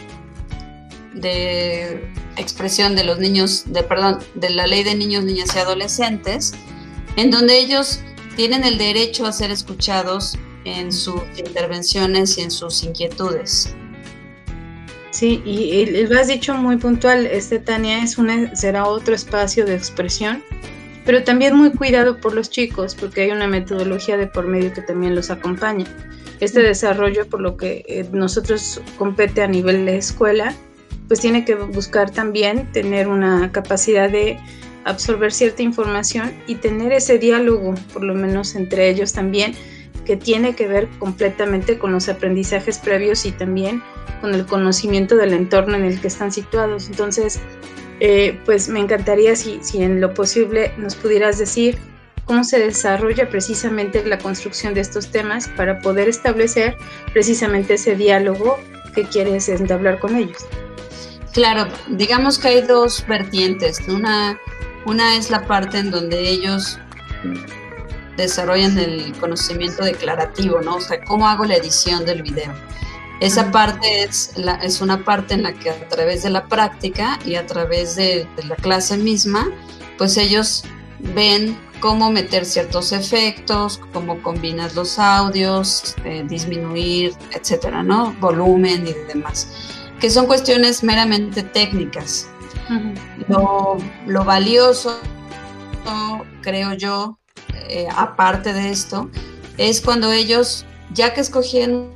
de 1.13 2.11
expresión 2.35 2.95
de 2.95 3.03
los 3.03 3.19
niños, 3.19 3.63
de 3.67 3.83
perdón, 3.83 4.19
de 4.33 4.49
la 4.49 4.65
ley 4.65 4.83
de 4.83 4.95
niños, 4.95 5.23
niñas 5.23 5.55
y 5.55 5.59
adolescentes, 5.59 6.53
en 7.15 7.29
donde 7.29 7.59
ellos 7.59 7.99
tienen 8.35 8.63
el 8.63 8.77
derecho 8.77 9.25
a 9.27 9.31
ser 9.31 9.51
escuchados 9.51 10.37
en 10.65 10.91
sus 10.91 11.21
intervenciones 11.37 12.37
y 12.37 12.41
en 12.41 12.51
sus 12.51 12.83
inquietudes. 12.83 13.75
Sí, 15.19 15.41
y 15.43 15.85
lo 16.07 16.17
has 16.17 16.29
dicho 16.29 16.55
muy 16.55 16.77
puntual, 16.77 17.25
este 17.25 17.59
Tania 17.59 18.01
es 18.01 18.17
una, 18.17 18.55
será 18.55 18.85
otro 18.85 19.13
espacio 19.13 19.65
de 19.65 19.75
expresión, 19.75 20.41
pero 21.05 21.25
también 21.25 21.57
muy 21.57 21.71
cuidado 21.71 22.21
por 22.21 22.33
los 22.33 22.49
chicos, 22.49 22.95
porque 22.95 23.23
hay 23.23 23.31
una 23.31 23.45
metodología 23.45 24.15
de 24.15 24.27
por 24.27 24.47
medio 24.47 24.71
que 24.71 24.81
también 24.81 25.15
los 25.15 25.29
acompaña. 25.29 25.85
Este 26.39 26.61
desarrollo, 26.61 27.27
por 27.27 27.41
lo 27.41 27.57
que 27.57 27.83
eh, 27.89 28.07
nosotros 28.13 28.81
compete 28.97 29.41
a 29.41 29.47
nivel 29.47 29.85
de 29.85 29.97
escuela, 29.97 30.55
pues 31.09 31.19
tiene 31.19 31.43
que 31.43 31.55
buscar 31.55 32.09
también 32.11 32.71
tener 32.71 33.09
una 33.09 33.51
capacidad 33.51 34.09
de 34.09 34.39
absorber 34.85 35.33
cierta 35.33 35.61
información 35.61 36.31
y 36.47 36.55
tener 36.55 36.93
ese 36.93 37.19
diálogo, 37.19 37.75
por 37.91 38.05
lo 38.05 38.15
menos 38.15 38.55
entre 38.55 38.87
ellos 38.87 39.11
también, 39.11 39.53
que 40.09 40.17
tiene 40.17 40.55
que 40.55 40.67
ver 40.67 40.89
completamente 40.97 41.77
con 41.77 41.91
los 41.91 42.09
aprendizajes 42.09 42.79
previos 42.79 43.27
y 43.27 43.31
también 43.31 43.83
con 44.21 44.33
el 44.33 44.43
conocimiento 44.47 45.15
del 45.15 45.33
entorno 45.33 45.75
en 45.75 45.83
el 45.85 46.01
que 46.01 46.07
están 46.07 46.31
situados. 46.31 46.87
Entonces, 46.87 47.39
eh, 47.99 48.39
pues 48.43 48.69
me 48.69 48.79
encantaría 48.79 49.35
si, 49.35 49.59
si 49.61 49.83
en 49.83 50.01
lo 50.01 50.15
posible 50.15 50.73
nos 50.77 50.95
pudieras 50.95 51.37
decir 51.37 51.77
cómo 52.25 52.43
se 52.43 52.57
desarrolla 52.57 53.29
precisamente 53.29 54.03
la 54.03 54.17
construcción 54.17 54.73
de 54.73 54.81
estos 54.81 55.11
temas 55.11 55.47
para 55.49 55.79
poder 55.79 56.09
establecer 56.09 56.75
precisamente 57.13 57.75
ese 57.75 57.95
diálogo 57.95 58.57
que 58.95 59.03
quieres 59.03 59.47
entablar 59.47 59.99
con 59.99 60.15
ellos. 60.15 60.43
Claro, 61.33 61.67
digamos 61.87 62.39
que 62.39 62.47
hay 62.47 62.61
dos 62.63 63.05
vertientes. 63.07 63.79
Una, 63.87 64.39
una 64.87 65.17
es 65.17 65.29
la 65.29 65.45
parte 65.45 65.77
en 65.77 65.91
donde 65.91 66.27
ellos 66.27 66.79
desarrollan 68.23 68.77
el 68.77 69.13
conocimiento 69.19 69.83
declarativo, 69.83 70.61
¿no? 70.61 70.75
O 70.75 70.81
sea, 70.81 71.03
cómo 71.03 71.27
hago 71.27 71.45
la 71.45 71.55
edición 71.55 72.05
del 72.05 72.21
video. 72.21 72.53
Esa 73.19 73.51
parte 73.51 74.03
es, 74.03 74.37
la, 74.37 74.55
es 74.55 74.79
una 74.79 75.03
parte 75.03 75.33
en 75.33 75.43
la 75.43 75.53
que 75.53 75.69
a 75.69 75.89
través 75.89 76.23
de 76.23 76.29
la 76.29 76.47
práctica 76.47 77.19
y 77.25 77.35
a 77.35 77.45
través 77.45 77.97
de, 77.97 78.25
la 78.47 78.55
clase 78.55 78.97
misma, 78.97 79.49
pues 79.97 80.15
ellos 80.15 80.63
ven 81.13 81.57
cómo 81.81 82.11
meter 82.11 82.45
ciertos 82.45 82.93
efectos, 82.93 83.81
cómo 83.91 84.21
combinas 84.21 84.73
los 84.75 84.99
audios, 84.99 85.95
eh, 86.05 86.23
disminuir, 86.27 87.13
etcétera, 87.31 87.83
¿no? 87.83 88.13
Volumen 88.21 88.87
y 88.87 88.93
demás, 89.13 89.49
que 89.99 90.09
son 90.09 90.25
cuestiones 90.25 90.81
meramente 90.81 91.43
técnicas. 91.43 92.29
lo, 93.27 93.77
lo, 94.05 94.23
valioso, 94.23 94.97
creo 96.41 96.73
yo, 96.73 97.18
eh, 97.69 97.87
aparte 97.95 98.51
de 98.53 98.69
esto, 98.69 99.09
es 99.57 99.81
cuando 99.81 100.11
ellos, 100.11 100.65
ya 100.93 101.13
que 101.13 101.21
escogieron, 101.21 101.91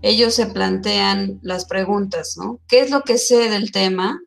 ellos 0.00 0.34
se 0.34 0.46
plantean 0.46 1.40
las 1.42 1.64
preguntas, 1.64 2.36
¿no? 2.36 2.60
¿Qué 2.68 2.80
es 2.80 2.90
lo 2.90 3.02
que 3.02 3.18
sé 3.18 3.50
del 3.50 3.72
tema? 3.72 4.22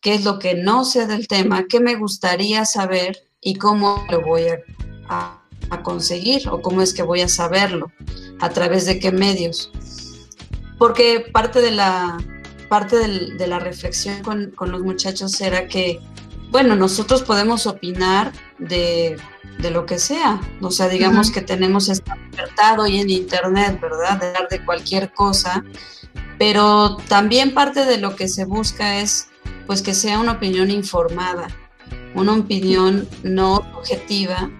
¿Qué 0.00 0.14
es 0.14 0.24
lo 0.24 0.38
que 0.38 0.54
no 0.54 0.84
sé 0.84 1.06
del 1.06 1.28
tema? 1.28 1.66
¿Qué 1.68 1.80
me 1.80 1.94
gustaría 1.94 2.64
saber? 2.64 3.18
¿Y 3.40 3.54
cómo 3.54 4.04
lo 4.10 4.22
voy 4.22 4.46
a, 5.08 5.38
conseguir? 5.84 6.48
¿O 6.48 6.60
cómo 6.60 6.82
es 6.82 6.92
que 6.92 7.02
voy 7.02 7.20
a 7.20 7.28
saberlo? 7.28 7.92
¿A 8.40 8.50
través 8.50 8.84
de 8.86 8.98
qué 8.98 9.12
medios? 9.12 9.70
Porque 10.78 11.26
parte 11.32 11.60
de 11.60 11.70
la, 11.70 12.18
parte 12.68 12.96
de 12.96 13.46
la 13.46 13.58
reflexión 13.58 14.22
con, 14.22 14.50
con 14.50 14.72
los 14.72 14.82
muchachos 14.82 15.40
era 15.40 15.68
que, 15.68 16.00
bueno, 16.50 16.74
nosotros 16.74 17.22
podemos 17.22 17.66
opinar 17.66 18.32
de 18.58 19.16
de 19.58 19.70
lo 19.70 19.86
que 19.86 19.98
sea. 19.98 20.40
O 20.60 20.70
sea, 20.70 20.88
digamos 20.88 21.30
que 21.30 21.40
tenemos 21.40 21.88
esta 21.88 22.16
libertad 22.16 22.80
hoy 22.80 22.98
en 22.98 23.10
Internet, 23.10 23.80
¿verdad? 23.80 24.18
De 24.20 24.26
hablar 24.28 24.48
de 24.50 24.64
cualquier 24.64 25.12
cosa, 25.12 25.64
pero 26.38 26.96
también 27.08 27.54
parte 27.54 27.84
de 27.84 27.98
lo 27.98 28.16
que 28.16 28.28
se 28.28 28.44
busca 28.44 29.00
es 29.00 29.28
pues 29.66 29.82
que 29.82 29.94
sea 29.94 30.18
una 30.18 30.32
opinión 30.32 30.70
informada, 30.70 31.48
una 32.14 32.34
opinión 32.34 33.08
no 33.22 33.56
objetiva, 33.76 34.50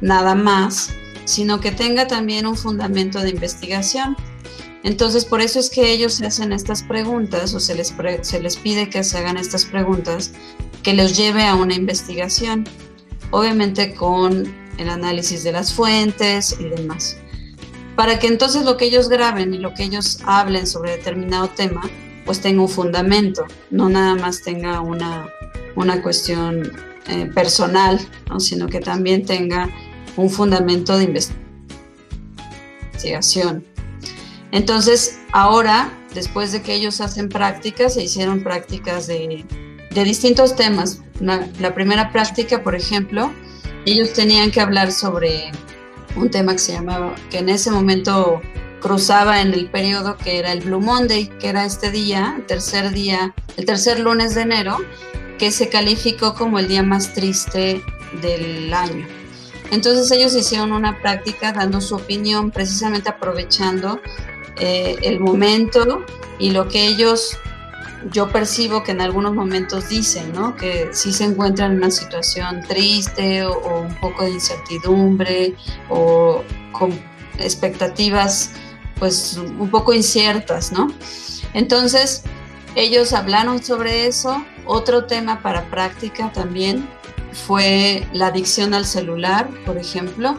nada 0.00 0.34
más, 0.34 0.90
sino 1.24 1.60
que 1.60 1.70
tenga 1.70 2.06
también 2.06 2.46
un 2.46 2.56
fundamento 2.56 3.20
de 3.20 3.30
investigación. 3.30 4.16
Entonces, 4.84 5.24
por 5.24 5.40
eso 5.40 5.58
es 5.58 5.70
que 5.70 5.90
ellos 5.90 6.14
se 6.14 6.26
hacen 6.26 6.52
estas 6.52 6.82
preguntas 6.82 7.52
o 7.52 7.60
se 7.60 7.74
les, 7.74 7.94
se 8.22 8.40
les 8.40 8.56
pide 8.56 8.88
que 8.88 9.04
se 9.04 9.18
hagan 9.18 9.36
estas 9.36 9.66
preguntas 9.66 10.32
que 10.82 10.94
los 10.94 11.16
lleve 11.16 11.44
a 11.44 11.54
una 11.54 11.74
investigación 11.74 12.64
obviamente 13.30 13.94
con 13.94 14.44
el 14.78 14.88
análisis 14.88 15.42
de 15.44 15.52
las 15.52 15.72
fuentes 15.72 16.56
y 16.58 16.64
demás. 16.64 17.16
Para 17.96 18.18
que 18.18 18.28
entonces 18.28 18.64
lo 18.64 18.76
que 18.76 18.84
ellos 18.84 19.08
graben 19.08 19.52
y 19.54 19.58
lo 19.58 19.74
que 19.74 19.84
ellos 19.84 20.20
hablen 20.24 20.66
sobre 20.66 20.92
determinado 20.92 21.48
tema, 21.48 21.82
pues 22.24 22.40
tenga 22.40 22.62
un 22.62 22.68
fundamento, 22.68 23.44
no 23.70 23.88
nada 23.88 24.14
más 24.14 24.42
tenga 24.42 24.80
una, 24.80 25.28
una 25.74 26.00
cuestión 26.02 26.70
eh, 27.08 27.26
personal, 27.34 27.98
sino 28.38 28.68
que 28.68 28.80
también 28.80 29.24
tenga 29.24 29.68
un 30.16 30.30
fundamento 30.30 30.96
de 30.96 31.04
investigación. 32.92 33.64
Entonces, 34.52 35.18
ahora, 35.32 35.92
después 36.14 36.52
de 36.52 36.62
que 36.62 36.74
ellos 36.74 37.00
hacen 37.00 37.28
prácticas, 37.28 37.94
se 37.94 38.02
hicieron 38.02 38.42
prácticas 38.42 39.06
de 39.06 39.44
de 39.90 40.04
distintos 40.04 40.56
temas. 40.56 41.00
La, 41.20 41.74
primera 41.74 42.12
práctica, 42.12 42.62
por 42.62 42.74
ejemplo, 42.74 43.32
ellos 43.86 44.12
tenían 44.12 44.50
que 44.50 44.60
hablar 44.60 44.92
sobre 44.92 45.50
un 46.16 46.30
tema 46.30 46.52
que 46.52 46.58
se 46.58 46.72
llamaba, 46.72 47.14
que 47.30 47.38
en 47.38 47.48
ese 47.48 47.70
momento 47.70 48.40
cruzaba 48.80 49.40
en 49.40 49.52
el 49.52 49.70
periodo 49.70 50.16
que 50.16 50.38
era 50.38 50.52
el 50.52 50.60
Blue 50.60 50.80
Monday, 50.80 51.28
que 51.40 51.48
era 51.48 51.64
este 51.64 51.90
día, 51.90 52.34
el 52.38 52.46
tercer 52.46 52.90
día, 52.92 53.34
el 53.56 53.64
tercer 53.64 53.98
lunes 53.98 54.34
de 54.34 54.42
enero, 54.42 54.76
que 55.38 55.50
se 55.50 55.68
calificó 55.68 56.34
como 56.34 56.58
el 56.58 56.68
día 56.68 56.82
más 56.82 57.12
triste 57.12 57.82
del 58.20 58.72
año. 58.72 59.06
Entonces 59.70 60.10
ellos 60.10 60.34
hicieron 60.34 60.72
una 60.72 61.00
práctica 61.00 61.52
dando 61.52 61.80
su 61.80 61.96
opinión, 61.96 62.50
precisamente 62.50 63.10
aprovechando 63.10 64.00
eh, 64.60 64.96
el 65.02 65.20
momento 65.20 66.04
y 66.38 66.50
lo 66.50 66.68
que 66.68 66.86
ellos 66.86 67.38
yo 68.10 68.30
percibo 68.30 68.82
que 68.82 68.92
en 68.92 69.00
algunos 69.00 69.34
momentos 69.34 69.88
dicen, 69.88 70.32
¿no? 70.32 70.56
Que 70.56 70.88
sí 70.92 71.12
se 71.12 71.24
encuentran 71.24 71.72
en 71.72 71.78
una 71.78 71.90
situación 71.90 72.62
triste 72.62 73.44
o, 73.44 73.80
un 73.80 73.94
poco 73.96 74.24
de 74.24 74.30
incertidumbre 74.30 75.54
o 75.88 76.42
con 76.72 76.98
expectativas 77.38 78.52
pues 78.98 79.36
un 79.36 79.70
poco 79.70 79.92
inciertas, 79.92 80.72
¿no? 80.72 80.88
Entonces, 81.54 82.24
ellos 82.74 83.12
hablaron 83.12 83.62
sobre 83.62 84.06
eso. 84.06 84.44
Otro 84.66 85.06
tema 85.06 85.40
para 85.40 85.70
práctica 85.70 86.32
también 86.32 86.88
fue 87.32 88.06
la 88.12 88.28
adicción 88.28 88.74
al 88.74 88.84
celular, 88.84 89.48
por 89.64 89.78
ejemplo, 89.78 90.36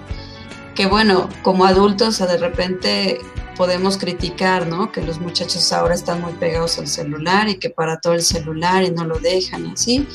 que 0.80 0.86
bueno, 0.86 1.28
como 1.44 1.66
adultos 1.66 2.20
de 2.20 2.38
repente 2.38 3.20
podemos 3.58 3.98
criticar, 3.98 4.66
¿no? 4.66 4.94
Que 4.94 5.02
los 5.02 5.20
muchachos 5.20 5.74
ahora 5.74 5.94
están 5.94 6.22
muy 6.22 6.32
pegados 6.32 6.80
al 6.80 6.88
celular 6.88 7.50
y 7.50 7.60
que 7.60 7.70
para 7.70 8.00
todo 8.00 8.14
el 8.14 8.22
celular 8.22 8.86
y 8.86 8.90
no 8.90 9.04
lo 9.04 9.20
dejan 9.20 9.66
y 9.66 9.72
así. 9.72 10.08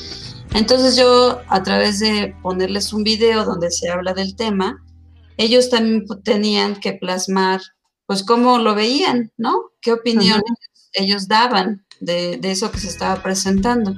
Entonces 0.55 0.97
yo 0.97 1.39
a 1.49 1.61
través 1.61 1.99
de 1.99 2.35
ponerles 2.41 2.93
un 2.93 3.03
video 3.03 3.45
donde 3.45 3.69
se 3.69 3.91
habla 3.91 4.15
del 4.15 4.35
tema, 4.35 4.83
ellos 5.37 5.69
también 5.69 6.03
tenían 6.23 6.79
que 6.79 6.93
plasmar 6.93 7.61
pues 8.07 8.23
cómo 8.23 8.57
lo 8.57 8.73
veían, 8.73 9.31
¿no? 9.37 9.65
¿Qué 9.81 9.93
opinión 9.93 10.41
ellos 10.93 11.27
daban 11.27 11.85
de, 11.99 12.37
de 12.37 12.49
eso 12.49 12.71
que 12.71 12.79
se 12.79 12.87
estaba 12.87 13.21
presentando? 13.21 13.93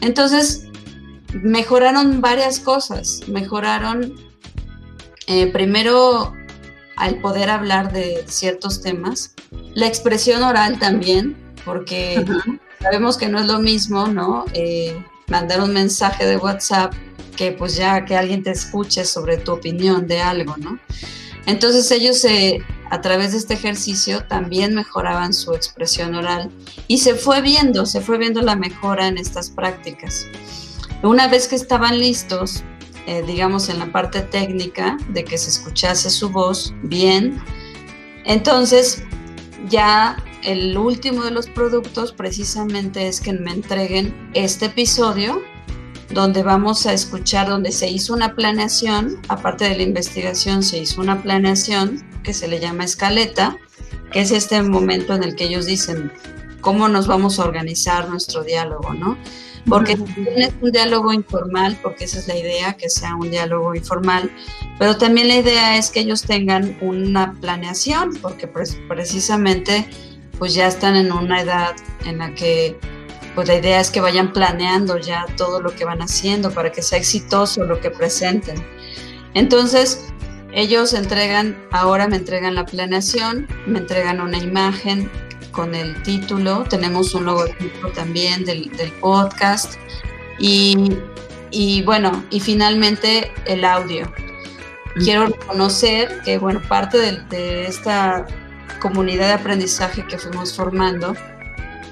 Entonces, 0.00 0.68
mejoraron 1.34 2.22
varias 2.22 2.60
cosas. 2.60 3.20
Mejoraron 3.28 4.31
eh, 5.32 5.46
primero 5.46 6.34
al 6.96 7.20
poder 7.20 7.48
hablar 7.48 7.90
de 7.90 8.22
ciertos 8.28 8.82
temas, 8.82 9.34
la 9.74 9.86
expresión 9.86 10.42
oral 10.42 10.78
también, 10.78 11.34
porque 11.64 12.22
sabemos 12.80 13.16
que 13.16 13.30
no 13.30 13.38
es 13.40 13.46
lo 13.46 13.58
mismo, 13.58 14.08
¿no? 14.08 14.44
Eh, 14.52 15.02
mandar 15.28 15.62
un 15.62 15.72
mensaje 15.72 16.26
de 16.26 16.36
WhatsApp 16.36 16.92
que 17.34 17.52
pues 17.52 17.76
ya 17.76 18.04
que 18.04 18.14
alguien 18.14 18.42
te 18.42 18.50
escuche 18.50 19.06
sobre 19.06 19.38
tu 19.38 19.52
opinión 19.52 20.06
de 20.06 20.20
algo, 20.20 20.54
¿no? 20.58 20.78
Entonces 21.46 21.90
ellos 21.90 22.26
a 22.90 23.00
través 23.00 23.32
de 23.32 23.38
este 23.38 23.54
ejercicio 23.54 24.24
también 24.24 24.74
mejoraban 24.74 25.32
su 25.32 25.54
expresión 25.54 26.14
oral 26.14 26.50
y 26.88 26.98
se 26.98 27.14
fue 27.14 27.40
viendo, 27.40 27.86
se 27.86 28.02
fue 28.02 28.18
viendo 28.18 28.42
la 28.42 28.54
mejora 28.54 29.08
en 29.08 29.16
estas 29.16 29.48
prácticas. 29.48 30.26
Una 31.02 31.26
vez 31.26 31.48
que 31.48 31.56
estaban 31.56 31.98
listos, 31.98 32.62
eh, 33.06 33.22
digamos, 33.26 33.68
en 33.68 33.78
la 33.78 33.90
parte 33.90 34.20
técnica 34.20 34.96
de 35.08 35.24
que 35.24 35.38
se 35.38 35.50
escuchase 35.50 36.10
su 36.10 36.30
voz 36.30 36.74
bien, 36.82 37.40
entonces 38.24 39.04
ya 39.68 40.16
el 40.42 40.76
último 40.76 41.24
de 41.24 41.30
los 41.30 41.48
productos 41.48 42.12
precisamente 42.12 43.06
es 43.06 43.20
que 43.20 43.32
me 43.32 43.52
entreguen 43.52 44.30
este 44.34 44.66
episodio 44.66 45.42
donde 46.10 46.42
vamos 46.42 46.86
a 46.86 46.92
escuchar, 46.92 47.48
donde 47.48 47.72
se 47.72 47.88
hizo 47.88 48.12
una 48.12 48.34
planeación, 48.34 49.18
aparte 49.28 49.68
de 49.68 49.76
la 49.76 49.82
investigación, 49.82 50.62
se 50.62 50.78
hizo 50.78 51.00
una 51.00 51.22
planeación 51.22 52.04
que 52.22 52.34
se 52.34 52.48
le 52.48 52.60
llama 52.60 52.84
escaleta, 52.84 53.56
que 54.12 54.20
es 54.20 54.30
este 54.30 54.62
momento 54.62 55.14
en 55.14 55.22
el 55.22 55.34
que 55.34 55.44
ellos 55.44 55.66
dicen 55.66 56.12
cómo 56.60 56.88
nos 56.88 57.06
vamos 57.06 57.38
a 57.38 57.44
organizar 57.44 58.08
nuestro 58.08 58.44
diálogo, 58.44 58.92
¿no? 58.94 59.16
Porque 59.68 59.92
es 59.92 60.52
un 60.60 60.72
diálogo 60.72 61.12
informal, 61.12 61.78
porque 61.82 62.04
esa 62.04 62.18
es 62.18 62.26
la 62.26 62.36
idea, 62.36 62.74
que 62.74 62.90
sea 62.90 63.14
un 63.14 63.30
diálogo 63.30 63.74
informal, 63.74 64.30
pero 64.78 64.96
también 64.96 65.28
la 65.28 65.36
idea 65.36 65.76
es 65.76 65.90
que 65.90 66.00
ellos 66.00 66.22
tengan 66.22 66.76
una 66.80 67.34
planeación, 67.40 68.16
porque 68.20 68.48
precisamente 68.48 69.88
pues 70.38 70.54
ya 70.54 70.66
están 70.66 70.96
en 70.96 71.12
una 71.12 71.40
edad 71.40 71.76
en 72.04 72.18
la 72.18 72.34
que 72.34 72.76
pues 73.34 73.48
la 73.48 73.54
idea 73.54 73.80
es 73.80 73.90
que 73.90 74.00
vayan 74.00 74.32
planeando 74.32 74.98
ya 74.98 75.26
todo 75.36 75.60
lo 75.60 75.74
que 75.74 75.84
van 75.84 76.02
haciendo 76.02 76.50
para 76.50 76.72
que 76.72 76.82
sea 76.82 76.98
exitoso 76.98 77.64
lo 77.64 77.80
que 77.80 77.90
presenten. 77.90 78.62
Entonces, 79.34 80.12
ellos 80.52 80.92
entregan, 80.92 81.56
ahora 81.70 82.08
me 82.08 82.16
entregan 82.16 82.54
la 82.54 82.66
planeación, 82.66 83.46
me 83.66 83.78
entregan 83.78 84.20
una 84.20 84.36
imagen 84.36 85.10
con 85.52 85.74
el 85.74 86.02
título, 86.02 86.64
tenemos 86.64 87.14
un 87.14 87.26
logotipo 87.26 87.88
también 87.88 88.44
del, 88.44 88.70
podcast 89.00 89.74
y, 90.38 90.92
y, 91.50 91.82
bueno, 91.82 92.24
y 92.30 92.40
finalmente 92.40 93.32
el 93.44 93.64
audio. 93.64 94.12
Quiero 94.96 95.26
reconocer 95.26 96.20
que, 96.24 96.38
bueno, 96.38 96.60
parte 96.68 96.98
de, 96.98 97.20
de 97.30 97.66
esta 97.66 98.26
comunidad 98.80 99.28
de 99.28 99.34
aprendizaje 99.34 100.04
que 100.06 100.18
fuimos 100.18 100.54
formando, 100.54 101.14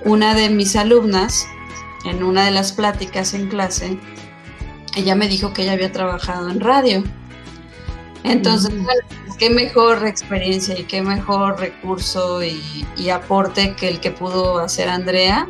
una 0.04 0.34
de 0.34 0.50
mis 0.50 0.76
alumnas, 0.76 1.46
en 2.04 2.22
una 2.22 2.44
de 2.44 2.50
las 2.50 2.72
pláticas 2.72 3.34
en 3.34 3.48
clase, 3.48 3.98
ella 4.96 5.14
me 5.14 5.28
dijo 5.28 5.52
que 5.52 5.62
ella 5.62 5.72
había 5.72 5.92
trabajado 5.92 6.50
en 6.50 6.60
radio. 6.60 7.04
Entonces, 8.24 8.72
qué 9.38 9.50
mejor 9.50 10.06
experiencia 10.06 10.78
y 10.78 10.84
qué 10.84 11.02
mejor 11.02 11.58
recurso 11.58 12.42
y, 12.42 13.10
aporte 13.10 13.74
que 13.74 13.88
el 13.88 14.00
que 14.00 14.10
pudo 14.10 14.58
hacer 14.58 14.88
Andrea, 14.88 15.48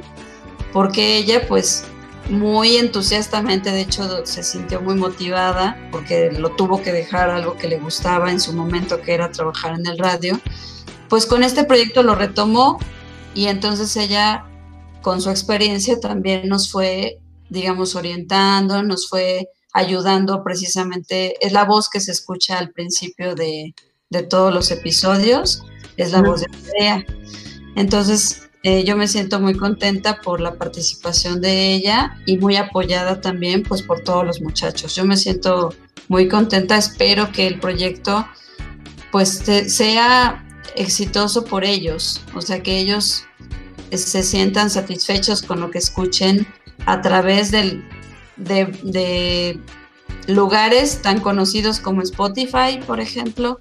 porque 0.73 1.17
ella 1.17 1.47
pues 1.49 1.85
muy 2.29 2.77
entusiastamente, 2.77 3.73
de 3.73 3.81
hecho 3.81 4.25
se 4.25 4.45
sintió 4.45 4.81
muy 4.81 4.95
motivada 4.95 5.77
porque 5.91 6.31
lo 6.31 6.51
tuvo 6.51 6.81
que 6.81 6.93
dejar 6.93 7.29
algo 7.29 7.57
que 7.57 7.67
le 7.67 7.79
gustaba 7.79 8.31
en 8.31 8.39
su 8.39 8.53
momento, 8.53 9.03
que 9.03 9.15
era 9.15 9.33
trabajar 9.33 9.75
en 9.75 9.87
el 9.87 9.99
radio, 9.99 10.41
pues 11.09 11.27
con 11.27 11.43
este 11.43 11.65
proyecto 11.65 12.05
lo 12.05 12.15
retomó 12.15 12.79
y 13.35 13.47
entonces 13.47 13.97
ella, 13.97 14.45
con 15.03 15.21
su 15.21 15.31
experiencia, 15.31 15.99
también 15.99 16.49
nos 16.49 16.71
fue, 16.71 17.19
digamos, 17.49 17.97
orientando, 17.97 18.83
nos 18.85 19.09
fue 19.09 19.49
ayudando 19.73 20.43
precisamente, 20.43 21.35
es 21.45 21.53
la 21.53 21.65
voz 21.65 21.89
que 21.89 22.01
se 22.01 22.13
escucha 22.13 22.59
al 22.59 22.71
principio 22.71 23.35
de, 23.35 23.75
todos 24.29 24.53
los 24.53 24.71
episodios, 24.71 25.63
es 25.97 26.13
la 26.13 26.23
voz 26.23 26.41
de 26.41 26.47
Andrea. 26.53 27.07
Entonces, 27.77 28.51
eh, 28.63 28.85
yo 28.85 28.97
me 28.97 29.07
siento 29.07 29.41
muy 29.41 29.55
contenta 29.57 30.21
por 30.21 30.41
la 30.41 30.55
participación 30.55 31.41
de 31.41 31.73
ella 31.75 32.17
y 32.27 32.37
muy 32.37 32.57
apoyada 32.57 33.21
también 33.21 33.63
pues 33.63 33.83
por 33.83 34.01
todos 34.01 34.27
los 34.27 34.41
muchachos. 34.41 34.97
Yo 34.97 35.05
me 35.05 35.17
siento 35.17 35.73
muy 36.09 36.29
contenta, 36.29 36.77
espero 36.77 37.31
que 37.31 37.47
el 37.47 37.61
proyecto 37.61 38.27
pues 39.13 39.43
sea 39.69 40.45
exitoso 40.77 41.45
por 41.45 41.65
ellos, 41.65 42.21
o 42.35 42.43
sea, 42.43 42.63
que 42.63 42.79
ellos 42.79 43.25
se 43.93 44.23
sientan 44.23 44.71
satisfechos 44.71 45.43
con 45.43 45.61
lo 45.61 45.71
que 45.71 45.79
escuchen 45.79 46.47
a 46.87 47.01
través 47.01 47.51
del, 47.51 47.85
de, 48.41 49.61
lugares 50.27 51.03
tan 51.03 51.21
conocidos 51.21 51.81
como 51.81 52.03
Spotify, 52.03 52.79
por 52.87 53.01
ejemplo, 53.01 53.59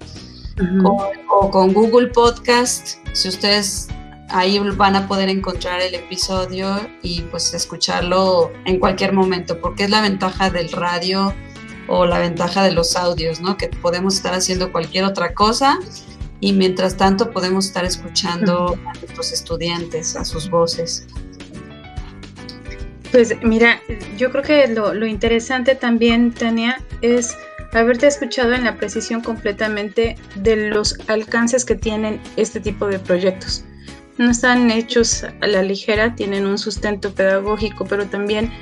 o, 0.84 1.50
con 1.50 1.72
Google 1.72 2.08
Podcast. 2.08 2.98
Si 3.12 3.28
ustedes 3.28 3.88
ahí 4.28 4.58
van 4.58 4.96
a 4.96 5.08
poder 5.08 5.28
encontrar 5.28 5.80
el 5.80 5.94
episodio 5.94 6.76
y 7.02 7.22
pues 7.22 7.52
escucharlo 7.54 8.52
en 8.66 8.78
cualquier 8.78 9.12
momento, 9.12 9.60
porque 9.60 9.84
es 9.84 9.90
la 9.90 10.00
ventaja 10.00 10.50
del 10.50 10.70
radio 10.70 11.34
o 11.88 12.06
la 12.06 12.18
ventaja 12.18 12.62
de 12.62 12.72
los 12.72 12.94
audios, 12.94 13.40
¿no? 13.40 13.56
Que 13.56 13.68
podemos 13.68 14.14
estar 14.14 14.32
haciendo 14.34 14.70
cualquier 14.70 15.04
otra 15.04 15.34
cosa 15.34 15.78
y 16.40 16.52
mientras 16.52 16.96
tanto 16.96 17.30
podemos 17.30 17.66
estar 17.66 17.84
escuchando 17.84 18.78
a 18.86 18.92
nuestros 18.98 19.32
estudiantes, 19.32 20.16
a 20.16 20.24
sus 20.24 20.48
voces. 20.48 21.06
Pues 23.10 23.34
mira, 23.42 23.80
yo 24.16 24.30
creo 24.30 24.44
que 24.44 24.68
lo, 24.68 25.06
interesante 25.06 25.74
también, 25.74 26.32
Tania, 26.32 26.80
es 27.02 27.36
haberte 27.72 28.06
escuchado 28.06 28.52
en 28.52 28.64
la 28.64 28.76
precisión 28.76 29.20
completamente 29.20 30.16
de 30.36 30.70
los 30.70 30.98
alcances 31.08 31.64
que 31.64 31.74
tienen 31.74 32.20
este 32.36 32.60
tipo 32.60 32.86
de 32.86 32.98
proyectos. 33.00 33.64
No 34.18 34.30
están 34.30 34.70
hechos 34.70 35.24
a 35.24 35.46
la 35.46 35.62
ligera, 35.62 36.14
tienen 36.14 36.46
un 36.46 36.58
sustento 36.58 37.12
pedagógico, 37.12 37.84
pero 37.84 38.06
también 38.06 38.52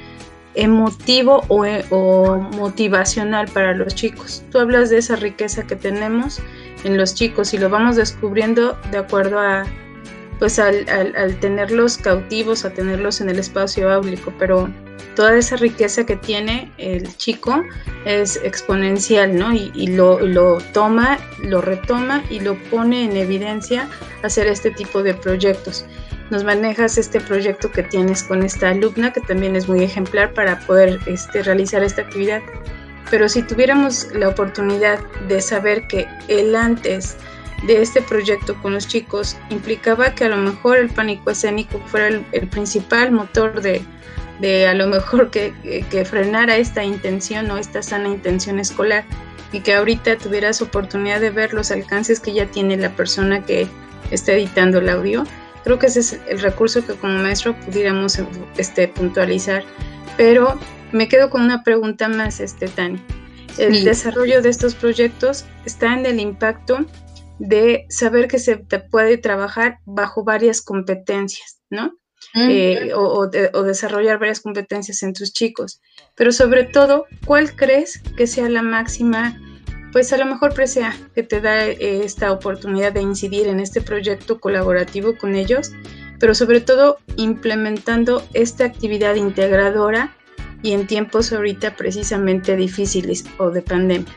emotivo 0.55 1.43
o, 1.49 1.67
o 1.91 2.39
motivacional 2.39 3.49
para 3.49 3.75
los 3.75 3.95
chicos. 3.95 4.43
Tú 4.51 4.59
hablas 4.59 4.89
de 4.89 4.99
esa 4.99 5.17
riqueza 5.17 5.67
que 5.67 5.77
tenemos 5.77 6.41
en 6.85 6.97
los 6.97 7.15
chicos 7.15 7.53
y 7.53 7.59
lo 7.59 7.69
vamos 7.69 7.97
descubriendo 7.97 8.79
de 8.91 8.99
acuerdo 8.99 9.41
a 9.41 9.67
pues 10.39 10.59
al, 10.59 10.87
tenerlos 11.41 11.99
cautivos, 11.99 12.65
a 12.65 12.71
tenerlos 12.71 13.21
en 13.21 13.29
el 13.29 13.39
espacio 13.39 13.91
áulico, 13.91 14.33
pero 14.39 14.69
toda 15.17 15.37
esa 15.37 15.57
riqueza 15.57 16.07
que 16.07 16.17
tiene 16.17 16.73
el 16.79 17.17
chico 17.17 17.65
es 18.05 18.37
exponencial, 18.45 19.37
¿no? 19.37 19.53
Y, 19.53 19.89
lo, 19.89 20.21
lo, 20.21 20.59
toma, 20.73 21.19
lo 21.43 21.61
retoma 21.61 22.23
y 22.31 22.41
lo 22.41 22.55
pone 22.71 23.05
en 23.05 23.17
evidencia 23.17 23.89
hacer 24.23 24.47
este 24.47 24.71
tipo 24.71 25.03
de 25.03 25.15
proyectos. 25.15 25.85
Nos 26.31 26.45
manejas 26.45 26.99
este 26.99 27.21
proyecto 27.21 27.73
que 27.73 27.83
tienes 27.83 28.23
con 28.23 28.43
esta 28.43 28.69
alumna, 28.71 29.13
que 29.13 29.21
también 29.23 29.57
es 29.57 29.69
muy 29.69 29.83
ejemplar 29.83 30.35
para 30.35 30.61
poder 30.61 31.01
este, 31.07 31.43
realizar 31.43 31.83
esta 31.83 32.03
actividad. 32.03 32.43
Pero 33.11 33.29
si 33.29 33.43
tuviéramos 33.43 34.09
la 34.13 34.29
oportunidad 34.29 35.01
de 35.27 35.41
saber 35.41 35.89
que 35.89 36.07
el 36.29 36.55
antes 36.55 37.17
de 37.67 37.83
este 37.83 38.03
proyecto 38.03 38.55
con 38.63 38.75
los 38.75 38.87
chicos 38.87 39.37
implicaba 39.51 40.15
que 40.15 40.25
a 40.25 40.29
lo 40.29 40.37
mejor 40.37 40.79
el 40.79 40.89
pánico 40.91 41.31
escénico 41.31 41.81
fuera 41.87 42.09
el, 42.09 42.49
principal 42.49 43.11
motor 43.11 43.61
de, 43.61 44.67
a 44.67 44.75
lo 44.75 44.87
mejor 44.87 45.31
que, 45.31 45.53
que, 45.91 46.05
frenara 46.05 46.57
esta 46.57 46.85
intención 46.85 47.51
o 47.51 47.59
esta 47.59 47.83
sana 47.83 48.09
intención 48.09 48.59
escolar 48.59 49.05
y 49.53 49.61
que 49.61 49.75
ahorita 49.75 50.19
tuvieras 50.19 50.63
oportunidad 50.63 51.21
de 51.21 51.31
ver 51.31 51.53
los 51.53 51.71
alcances 51.71 52.21
que 52.21 52.33
ya 52.33 52.47
tiene 52.47 52.77
la 52.77 52.95
persona 52.95 53.43
que 53.43 53.67
está 54.11 54.33
editando 54.33 54.79
el 54.79 54.89
audio. 54.89 55.25
Creo 55.65 55.79
que 55.79 55.87
ese 55.87 56.01
es 56.01 56.21
el 56.29 56.41
recurso 56.41 56.87
que 56.87 56.95
como 56.95 57.19
maestro 57.19 57.59
pudiéramos 57.61 58.21
este, 58.57 58.89
puntualizar. 58.89 59.65
Pero 60.17 60.59
me 60.93 61.09
quedo 61.09 61.31
con 61.31 61.43
una 61.43 61.63
pregunta 61.63 62.09
más, 62.09 62.41
este, 62.41 62.69
Tani. 62.69 63.01
el 63.59 63.85
desarrollo 63.85 64.43
de 64.43 64.51
estos 64.51 64.75
proyectos 64.75 65.45
está 65.65 65.95
en 65.95 66.07
el 66.07 66.21
impacto 66.21 66.87
de 67.39 67.87
saber 67.89 68.29
que 68.29 68.39
se 68.39 68.57
te 68.57 68.79
puede 68.81 69.19
trabajar 69.19 69.79
bajo 69.85 70.25
varias 70.25 70.63
competencias, 70.63 71.61
¿no? 71.71 71.93
Eh, 72.35 72.93
o, 72.95 73.27
desarrollar 73.29 74.19
varias 74.19 74.41
competencias 74.41 75.03
en 75.03 75.13
tus 75.13 75.33
chicos. 75.33 75.81
Pero 76.15 76.33
sobre 76.33 76.65
todo, 76.65 77.07
¿cuál 77.25 77.55
crees 77.55 78.03
que 78.17 78.27
sea 78.27 78.49
la 78.49 78.63
máxima, 78.63 79.41
pues 79.93 80.13
a 80.13 80.19
lo 80.19 80.27
mejor 80.27 80.53
presea 80.53 80.95
que 81.15 81.23
te 81.23 81.41
da 81.41 81.67
eh, 81.67 82.05
esta 82.05 82.33
oportunidad 82.33 82.93
de 82.93 83.03
incidir 83.03 83.47
en 83.47 83.61
este 83.61 83.81
proyecto 83.81 84.41
colaborativo 84.41 85.17
con 85.17 85.37
ellos, 85.37 85.73
pero 86.21 86.35
sobre 86.35 86.61
todo 86.61 86.99
implementando 87.17 88.23
esta 88.35 88.65
actividad 88.65 89.15
integradora 89.15 90.15
y 90.63 90.73
en 90.73 90.87
tiempos 90.87 91.33
ahorita 91.33 91.77
precisamente 91.77 92.57
difíciles 92.57 93.25
o 93.39 93.51
de 93.51 93.63
pandemia? 93.63 94.13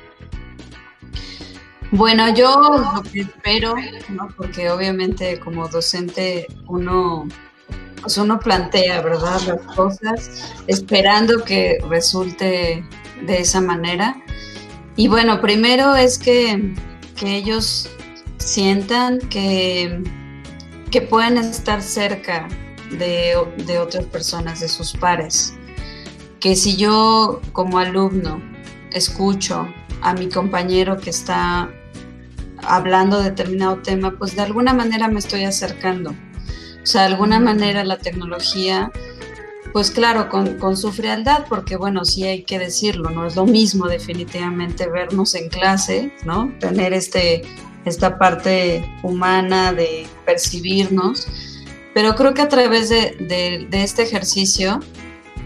Bueno, 1.91 2.33
yo 2.33 2.55
lo 2.95 3.03
que 3.03 3.21
espero, 3.21 3.75
¿no? 4.07 4.29
porque 4.37 4.69
obviamente 4.71 5.41
como 5.41 5.67
docente 5.67 6.47
uno, 6.67 7.27
pues 8.01 8.17
uno 8.17 8.39
plantea, 8.39 9.01
¿verdad? 9.01 9.41
Las 9.45 9.75
cosas 9.75 10.53
esperando 10.67 11.43
que 11.43 11.79
resulte 11.89 12.85
de 13.25 13.39
esa 13.39 13.59
manera. 13.59 14.15
Y 14.95 15.09
bueno, 15.09 15.41
primero 15.41 15.93
es 15.95 16.17
que, 16.17 16.73
ellos 17.23 17.87
sientan 18.37 19.19
que, 19.19 20.01
que 20.89 21.01
pueden 21.01 21.37
estar 21.37 21.83
cerca 21.83 22.47
de, 22.89 23.35
de 23.67 23.77
otras 23.79 24.05
personas, 24.05 24.61
de 24.61 24.69
sus 24.69 24.93
pares. 24.93 25.53
Que 26.39 26.55
si 26.55 26.77
yo 26.77 27.41
como 27.51 27.77
alumno 27.77 28.41
escucho 28.91 29.67
a 30.01 30.13
mi 30.15 30.29
compañero 30.29 30.97
que 30.97 31.11
está 31.11 31.69
hablando 32.63 33.19
de 33.19 33.29
determinado 33.29 33.77
tema, 33.77 34.11
pues 34.17 34.35
de 34.35 34.41
alguna 34.41 34.73
manera 34.73 35.07
me 35.07 35.19
estoy 35.19 35.43
acercando. 35.43 36.11
O 36.11 36.85
sea, 36.85 37.01
de 37.01 37.07
alguna 37.07 37.39
manera 37.39 37.83
la 37.83 37.97
tecnología, 37.97 38.91
pues 39.73 39.91
claro, 39.91 40.29
con, 40.29 40.77
su 40.77 40.91
frialdad, 40.91 41.45
porque 41.47 41.75
bueno, 41.75 42.05
sí 42.05 42.23
hay 42.23 42.43
que 42.43 42.59
decirlo, 42.59 43.09
no 43.09 43.27
es 43.27 43.35
lo 43.35 43.45
mismo 43.45 43.87
definitivamente 43.87 44.89
vernos 44.89 45.35
en 45.35 45.49
clase, 45.49 46.13
¿no? 46.25 46.51
Tener 46.59 46.93
este, 46.93 47.43
esta 47.85 48.17
parte 48.17 48.83
humana 49.03 49.73
de 49.73 50.07
percibirnos, 50.25 51.27
pero 51.93 52.15
creo 52.15 52.33
que 52.33 52.41
a 52.41 52.49
través 52.49 52.89
de, 52.89 53.67
de 53.69 53.83
este 53.83 54.03
ejercicio, 54.03 54.79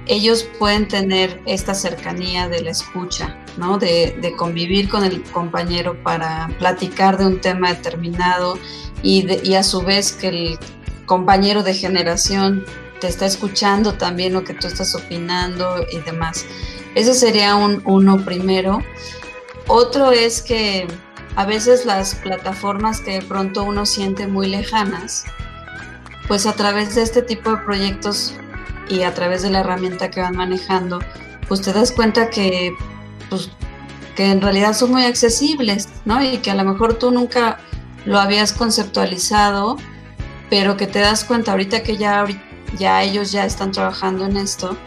ellos 0.08 0.48
pueden 0.60 0.88
tener 0.88 1.42
esta 1.46 1.74
cercanía 1.74 2.48
de 2.48 2.62
la 2.62 2.72
escucha, 2.72 3.45
¿no? 3.58 3.78
De, 3.78 4.34
convivir 4.38 4.90
con 4.90 5.04
el 5.04 5.24
compañero 5.24 6.02
para 6.04 6.50
platicar 6.60 7.18
de 7.18 7.26
un 7.26 7.42
tema 7.42 7.70
determinado 7.70 8.58
y, 9.02 9.54
a 9.54 9.64
su 9.64 9.82
vez 9.82 10.14
que 10.14 10.28
el 10.28 10.60
compañero 11.06 11.64
de 11.64 11.74
generación 11.74 12.66
te 13.00 13.08
está 13.08 13.26
escuchando 13.26 13.94
también 13.94 14.34
lo 14.34 14.44
que 14.44 14.54
tú 14.54 14.68
estás 14.68 14.96
opinando 14.96 15.86
y 15.92 16.00
demás. 16.00 16.46
Ese 16.96 17.14
sería 17.14 17.56
un, 17.56 17.82
uno 17.86 18.24
primero. 18.24 18.80
Otro 19.68 20.12
es 20.12 20.42
que 20.42 20.88
a 21.36 21.46
veces 21.46 21.86
las 21.86 22.16
plataformas 22.16 23.02
que 23.02 23.20
de 23.20 23.22
pronto 23.22 23.64
uno 23.64 23.86
siente 23.86 24.28
muy 24.28 24.48
lejanas, 24.48 25.26
pues 26.28 26.46
a 26.46 26.54
través 26.54 26.96
de 26.96 27.04
este 27.04 27.22
tipo 27.22 27.52
de 27.52 27.58
proyectos 27.58 28.34
y 28.90 29.04
a 29.04 29.14
través 29.14 29.42
de 29.42 29.50
la 29.50 29.60
herramienta 29.60 30.10
que 30.10 30.22
van 30.22 30.36
manejando, 30.36 31.00
pues 31.48 31.62
te 31.62 31.74
das 31.74 31.92
cuenta 31.92 32.30
que, 32.30 32.74
pues, 33.30 33.50
que 34.16 34.32
en 34.32 34.42
realidad 34.42 34.74
son 34.74 34.92
muy 34.92 35.04
accesibles, 35.04 35.90
¿no? 36.06 36.24
Y 36.24 36.38
que 36.38 36.52
a 36.52 36.56
lo 36.56 36.64
mejor 36.64 36.96
tú 36.96 37.12
nunca 37.12 37.60
lo 38.06 38.20
habías 38.20 38.54
conceptualizado, 38.54 39.78
pero 40.50 40.78
que 40.78 40.88
te 40.88 41.00
das 41.00 41.24
cuenta 41.26 41.52
ahorita 41.52 41.84
que 41.84 41.98
ya, 41.98 42.26
ya 42.78 43.04
ellos 43.04 43.32
ya 43.32 43.46
están 43.46 43.72
trabajando 43.72 44.26
en 44.26 44.38
esto, 44.38 44.78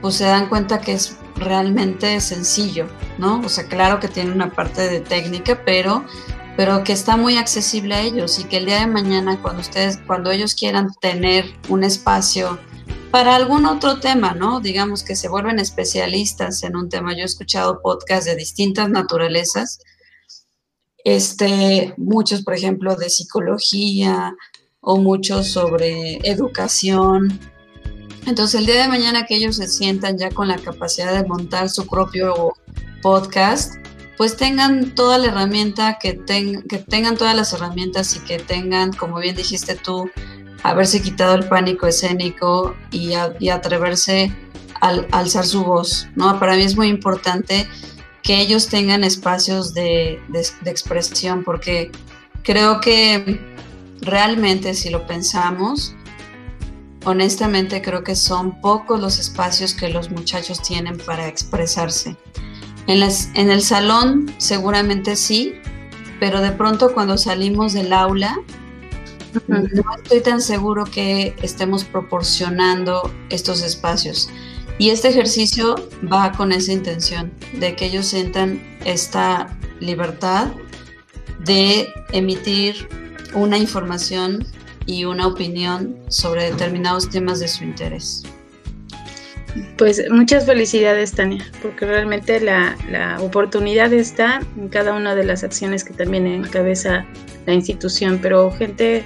pues 0.00 0.16
se 0.16 0.24
dan 0.24 0.48
cuenta 0.48 0.80
que 0.80 0.92
es 0.94 1.16
realmente 1.36 2.20
sencillo, 2.20 2.86
¿no? 3.18 3.40
O 3.40 3.48
sea, 3.48 3.64
claro 3.66 4.00
que 4.00 4.08
tiene 4.08 4.32
una 4.32 4.50
parte 4.50 4.88
de 4.88 5.00
técnica, 5.00 5.60
pero 5.64 6.04
pero 6.56 6.84
que 6.84 6.92
está 6.92 7.16
muy 7.16 7.36
accesible 7.36 7.94
a 7.94 8.00
ellos 8.00 8.38
y 8.38 8.44
que 8.44 8.58
el 8.58 8.66
día 8.66 8.80
de 8.80 8.86
mañana 8.86 9.38
cuando 9.42 9.60
ustedes 9.60 9.98
cuando 10.06 10.30
ellos 10.30 10.54
quieran 10.54 10.92
tener 11.00 11.46
un 11.68 11.84
espacio 11.84 12.58
para 13.14 13.36
algún 13.36 13.64
otro 13.64 14.00
tema, 14.00 14.34
¿no? 14.34 14.58
Digamos 14.58 15.04
que 15.04 15.14
se 15.14 15.28
vuelven 15.28 15.60
especialistas 15.60 16.64
en 16.64 16.74
un 16.74 16.88
tema. 16.88 17.14
Yo 17.14 17.20
he 17.20 17.26
escuchado 17.26 17.80
podcasts 17.80 18.24
de 18.24 18.34
distintas 18.34 18.90
naturalezas, 18.90 19.78
este, 21.04 21.94
muchos, 21.96 22.42
por 22.42 22.54
ejemplo, 22.54 22.96
de 22.96 23.10
psicología 23.10 24.34
o 24.80 24.96
muchos 24.96 25.46
sobre 25.46 26.16
educación. 26.28 27.38
Entonces, 28.26 28.58
el 28.58 28.66
día 28.66 28.82
de 28.82 28.88
mañana 28.88 29.26
que 29.26 29.36
ellos 29.36 29.58
se 29.58 29.68
sientan 29.68 30.18
ya 30.18 30.30
con 30.30 30.48
la 30.48 30.58
capacidad 30.58 31.14
de 31.14 31.24
montar 31.24 31.70
su 31.70 31.86
propio 31.86 32.54
podcast, 33.00 33.74
pues 34.16 34.36
tengan 34.36 34.92
toda 34.96 35.18
la 35.18 35.28
herramienta, 35.28 36.00
que, 36.00 36.20
que 36.68 36.78
tengan 36.78 37.16
todas 37.16 37.36
las 37.36 37.52
herramientas 37.52 38.16
y 38.16 38.24
que 38.24 38.40
tengan, 38.40 38.92
como 38.92 39.20
bien 39.20 39.36
dijiste 39.36 39.76
tú, 39.76 40.10
haberse 40.64 41.02
quitado 41.02 41.34
el 41.34 41.46
pánico 41.46 41.86
escénico 41.86 42.74
y, 42.90 43.12
atreverse 43.14 44.34
a, 44.80 44.88
alzar 45.12 45.44
su 45.44 45.62
voz, 45.62 46.08
¿no? 46.16 46.40
Para 46.40 46.56
mí 46.56 46.62
es 46.62 46.74
muy 46.74 46.88
importante 46.88 47.68
que 48.22 48.40
ellos 48.40 48.68
tengan 48.68 49.04
espacios 49.04 49.74
de, 49.74 50.18
expresión, 50.64 51.44
porque 51.44 51.92
creo 52.42 52.80
que 52.80 53.38
realmente 54.00 54.72
si 54.72 54.88
lo 54.88 55.06
pensamos, 55.06 55.94
honestamente 57.04 57.82
creo 57.82 58.02
que 58.02 58.16
son 58.16 58.58
pocos 58.62 58.98
los 58.98 59.18
espacios 59.18 59.74
que 59.74 59.90
los 59.90 60.10
muchachos 60.10 60.62
tienen 60.62 60.96
para 60.96 61.28
expresarse. 61.28 62.16
En, 62.86 63.06
en 63.34 63.50
el 63.50 63.60
salón 63.60 64.34
seguramente 64.38 65.14
sí, 65.16 65.56
pero 66.18 66.40
de 66.40 66.52
pronto 66.52 66.94
cuando 66.94 67.18
salimos 67.18 67.74
del 67.74 67.92
aula, 67.92 68.38
no 69.48 69.94
estoy 70.02 70.20
tan 70.20 70.40
seguro 70.40 70.84
que 70.84 71.34
estemos 71.42 71.84
proporcionando 71.84 73.10
estos 73.30 73.62
espacios. 73.62 74.28
Y 74.78 74.90
este 74.90 75.08
ejercicio 75.08 75.76
va 76.12 76.32
con 76.32 76.50
esa 76.50 76.72
intención, 76.72 77.32
de 77.60 77.76
que 77.76 77.86
ellos 77.86 78.06
sientan 78.06 78.60
esta 78.84 79.56
libertad 79.80 80.48
de 81.44 81.88
emitir 82.12 82.88
una 83.34 83.56
información 83.56 84.44
y 84.86 85.04
una 85.04 85.26
opinión 85.26 85.96
sobre 86.08 86.50
determinados 86.50 87.08
temas 87.08 87.40
de 87.40 87.48
su 87.48 87.64
interés. 87.64 88.24
Pues 89.78 90.02
muchas 90.10 90.46
felicidades, 90.46 91.12
Tania, 91.12 91.44
porque 91.62 91.86
realmente 91.86 92.40
la, 92.40 92.76
la, 92.90 93.20
oportunidad 93.20 93.92
está 93.92 94.40
en 94.56 94.68
cada 94.68 94.92
una 94.94 95.14
de 95.14 95.24
las 95.24 95.44
acciones 95.44 95.84
que 95.84 95.94
también 95.94 96.26
encabeza 96.26 97.06
la 97.46 97.54
institución, 97.54 98.18
pero 98.20 98.50
gente 98.50 99.04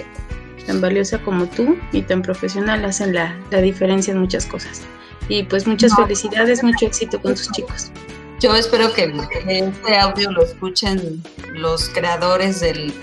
tan 0.69 0.81
valiosa 0.83 1.19
como 1.19 1.47
tú 1.47 1.77
y 1.93 2.03
tan 2.03 2.23
profesional 2.23 2.85
hacen 2.85 3.15
la, 3.15 3.35
diferencia 3.63 4.13
en 4.13 4.19
muchas 4.19 4.47
cosas. 4.47 4.83
Y 5.29 5.43
pues 5.43 5.67
muchas 5.67 5.95
felicidades, 5.97 6.63
mucho 6.63 6.87
éxito 6.87 7.21
con 7.21 7.35
tus 7.35 7.51
chicos. 7.53 7.91
Yo 8.41 8.55
espero 8.55 8.93
que 8.93 9.11
este 9.49 9.97
audio 9.97 10.31
lo 10.31 10.45
escuchen 10.45 11.23
los 11.55 11.89
creadores 11.89 12.61
del, 12.61 12.95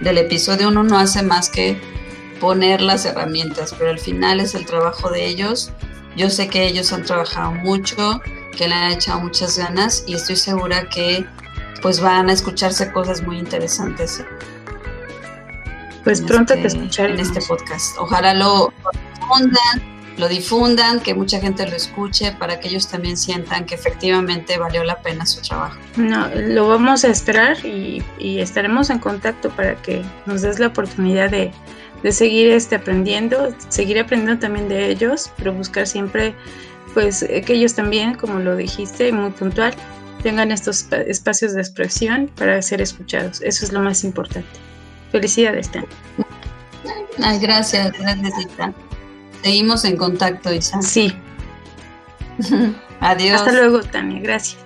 del, 0.00 0.18
episodio. 0.18 0.68
Uno 0.68 0.84
no 0.84 0.98
hace 0.98 1.22
más 1.22 1.50
que 1.50 1.76
poner 2.40 2.80
las 2.80 3.04
herramientas, 3.04 3.74
pero 3.76 3.90
al 3.90 3.98
final 3.98 4.40
es 4.40 4.54
el 4.54 4.64
trabajo 4.64 5.10
de 5.10 5.26
ellos. 5.26 5.72
Yo 6.16 6.30
sé 6.30 6.48
que 6.48 6.66
ellos 6.66 6.92
han 6.92 7.04
trabajado 7.04 7.52
mucho, 7.52 8.20
que 8.56 8.68
le 8.68 8.74
han 8.74 8.92
echado 8.92 9.20
muchas 9.20 9.58
ganas 9.58 10.04
y 10.06 10.14
estoy 10.14 10.36
segura 10.36 10.88
que 10.88 11.26
pues 11.82 12.00
van 12.00 12.30
a 12.30 12.32
escucharse 12.32 12.90
cosas 12.90 13.22
muy 13.22 13.38
interesantes 13.38 14.24
pues 16.06 16.20
pronto 16.20 16.54
te 16.54 16.64
este, 16.64 16.78
escucharé 16.78 17.14
en 17.14 17.18
este 17.18 17.40
podcast. 17.40 17.96
Ojalá 17.98 18.32
lo, 18.32 18.72
difundan, 19.18 19.82
lo 20.16 20.28
difundan, 20.28 21.00
que 21.00 21.14
mucha 21.14 21.40
gente 21.40 21.68
lo 21.68 21.74
escuche 21.74 22.30
para 22.30 22.60
que 22.60 22.68
ellos 22.68 22.86
también 22.86 23.16
sientan 23.16 23.66
que 23.66 23.74
efectivamente 23.74 24.56
valió 24.56 24.84
la 24.84 25.02
pena 25.02 25.26
su 25.26 25.42
trabajo. 25.42 25.76
No, 25.96 26.28
lo 26.32 26.68
vamos 26.68 27.04
a 27.04 27.08
esperar 27.08 27.56
y, 27.66 28.04
estaremos 28.20 28.88
en 28.90 29.00
contacto 29.00 29.50
para 29.50 29.74
que 29.82 30.04
nos 30.26 30.42
des 30.42 30.60
la 30.60 30.68
oportunidad 30.68 31.28
de, 31.28 31.50
seguir 32.12 32.50
este 32.50 32.76
aprendiendo, 32.76 33.54
seguir 33.68 33.98
aprendiendo 33.98 34.40
también 34.40 34.68
de 34.68 34.90
ellos, 34.90 35.30
pero 35.36 35.52
buscar 35.52 35.86
siempre 35.86 36.34
pues 36.94 37.24
que 37.24 37.52
ellos 37.52 37.74
también, 37.74 38.14
como 38.14 38.38
lo 38.38 38.56
dijiste, 38.56 39.12
muy 39.12 39.30
puntual, 39.30 39.74
tengan 40.22 40.50
estos 40.50 40.86
espacios 41.06 41.52
de 41.52 41.60
expresión 41.60 42.30
para 42.36 42.60
ser 42.62 42.80
escuchados. 42.80 43.42
Eso 43.42 43.64
es 43.66 43.72
lo 43.72 43.80
más 43.80 44.02
importante. 44.02 44.48
Felicidades, 45.12 45.70
Tania. 45.70 45.88
Ay, 47.22 47.38
gracias, 47.38 47.92
gracias, 47.98 48.32
Isa. 48.38 48.72
Seguimos 49.42 49.84
en 49.84 49.96
contacto, 49.96 50.52
Isa. 50.52 50.80
Sí. 50.82 51.12
Adiós. 53.00 53.40
Hasta 53.40 53.52
luego, 53.52 53.82
Tania. 53.82 54.20
Gracias. 54.20 54.65